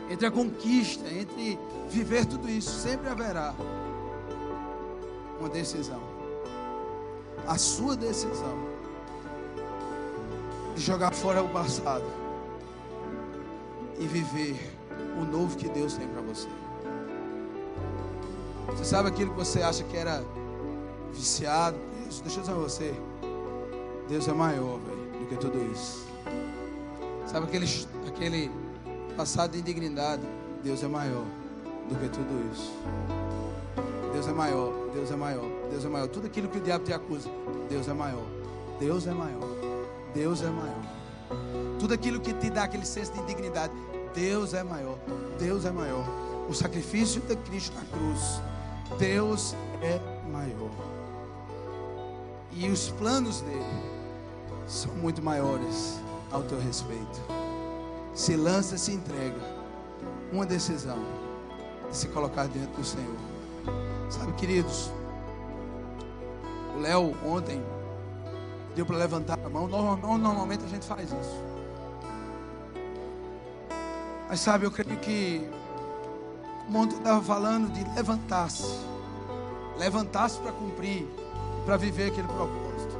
[0.09, 1.59] entre a conquista, entre
[1.89, 3.53] viver tudo isso, sempre haverá
[5.39, 6.01] uma decisão.
[7.47, 8.74] A sua decisão
[10.75, 12.03] de jogar fora o passado
[13.97, 14.75] e viver
[15.19, 16.49] o novo que Deus tem para você.
[18.67, 20.23] Você sabe aquilo que você acha que era
[21.13, 21.77] viciado?
[22.09, 22.93] Isso, deixa eu dizer você.
[24.09, 26.05] Deus é maior, véio, do que tudo isso.
[27.25, 27.67] Sabe aquele,
[28.07, 28.51] aquele
[29.15, 30.21] passado de indignidade?
[30.63, 31.25] Deus é maior
[31.89, 32.73] do que tudo isso.
[34.11, 36.07] Deus é maior, Deus é maior, Deus é maior.
[36.07, 37.29] Tudo aquilo que o diabo te acusa,
[37.69, 38.25] Deus é maior.
[38.79, 39.64] Deus é maior.
[40.15, 40.81] Deus é maior.
[41.77, 43.73] Tudo aquilo que te dá aquele senso de indignidade,
[44.15, 44.97] Deus é maior.
[45.37, 46.05] Deus é maior.
[46.49, 48.41] O sacrifício de Cristo na cruz,
[48.97, 49.99] Deus é
[50.31, 50.71] maior.
[52.53, 53.83] E os planos dele
[54.65, 55.99] são muito maiores
[56.31, 57.21] ao teu respeito.
[58.13, 59.55] Se lança, se entrega.
[60.31, 60.97] Uma decisão
[61.89, 63.17] de se colocar diante do Senhor.
[64.09, 64.89] Sabe, queridos,
[66.75, 67.61] o Léo ontem
[68.75, 69.67] deu para levantar a mão.
[69.67, 71.43] Normalmente a gente faz isso.
[74.27, 75.47] Mas sabe, eu creio que
[76.69, 78.79] o ontem estava falando de levantar-se.
[79.77, 81.07] Levantar-se para cumprir,
[81.65, 82.95] para viver aquele propósito.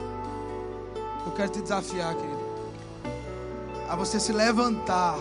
[1.26, 2.46] Eu quero te desafiar, querido,
[3.90, 5.18] a você se levantar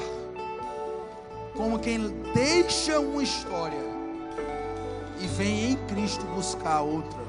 [1.56, 3.78] como quem deixa uma história
[5.20, 7.23] e vem em Cristo buscar outra.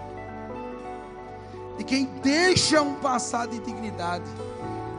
[1.77, 4.23] De quem deixa um passado de dignidade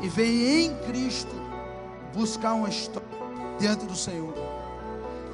[0.01, 1.35] e vem em Cristo
[2.15, 3.09] buscar uma história
[3.59, 4.35] diante do Senhor.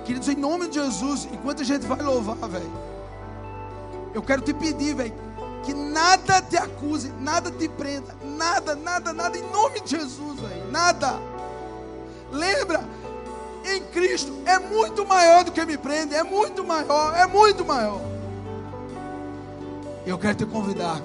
[0.05, 2.73] Queridos, em nome de Jesus, enquanto a gente vai louvar, velho,
[4.15, 5.15] eu quero te pedir, velho,
[5.63, 10.71] que nada te acuse, nada te prenda, nada, nada, nada, em nome de Jesus, velho,
[10.71, 11.15] nada.
[12.33, 12.83] Lembra,
[13.65, 18.01] em Cristo é muito maior do que me prende, é muito maior, é muito maior.
[20.05, 21.01] Eu quero te convidar,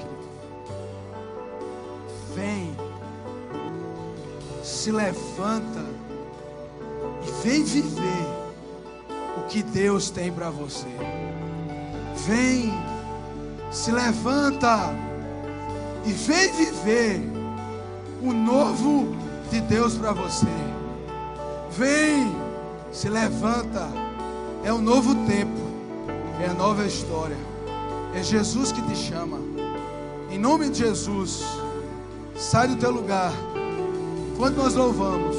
[4.87, 5.83] se levanta
[7.21, 8.25] e vem viver
[9.37, 10.87] o que Deus tem para você.
[12.25, 12.71] Vem
[13.69, 14.95] se levanta
[16.05, 17.21] e vem viver
[18.23, 19.13] o novo
[19.51, 20.47] de Deus para você.
[21.71, 22.33] Vem,
[22.89, 23.89] se levanta.
[24.63, 25.59] É um novo tempo,
[26.41, 27.37] é a nova história.
[28.15, 29.37] É Jesus que te chama.
[30.31, 31.43] Em nome de Jesus,
[32.37, 33.33] sai do teu lugar.
[34.37, 35.35] Quando nós louvamos,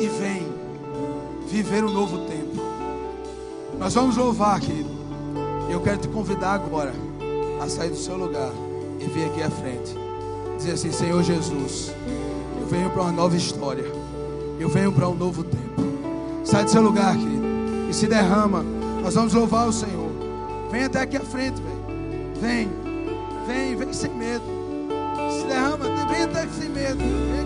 [0.00, 0.52] e vem
[1.46, 2.60] viver um novo tempo.
[3.78, 4.90] Nós vamos louvar, querido.
[5.70, 6.92] Eu quero te convidar agora
[7.62, 8.50] a sair do seu lugar
[8.98, 9.94] e vir aqui à frente.
[10.56, 11.94] Dizer assim: Senhor Jesus,
[12.60, 13.84] eu venho para uma nova história.
[14.58, 15.82] Eu venho para um novo tempo.
[16.44, 17.46] Sai do seu lugar, querido,
[17.88, 18.64] e se derrama.
[19.02, 20.10] Nós vamos louvar o Senhor.
[20.70, 22.40] Vem até aqui à frente, velho.
[22.40, 22.68] Vem,
[23.46, 24.61] vem, vem sem medo.
[26.32, 27.41] Se derrama, vem até aqui sem medo.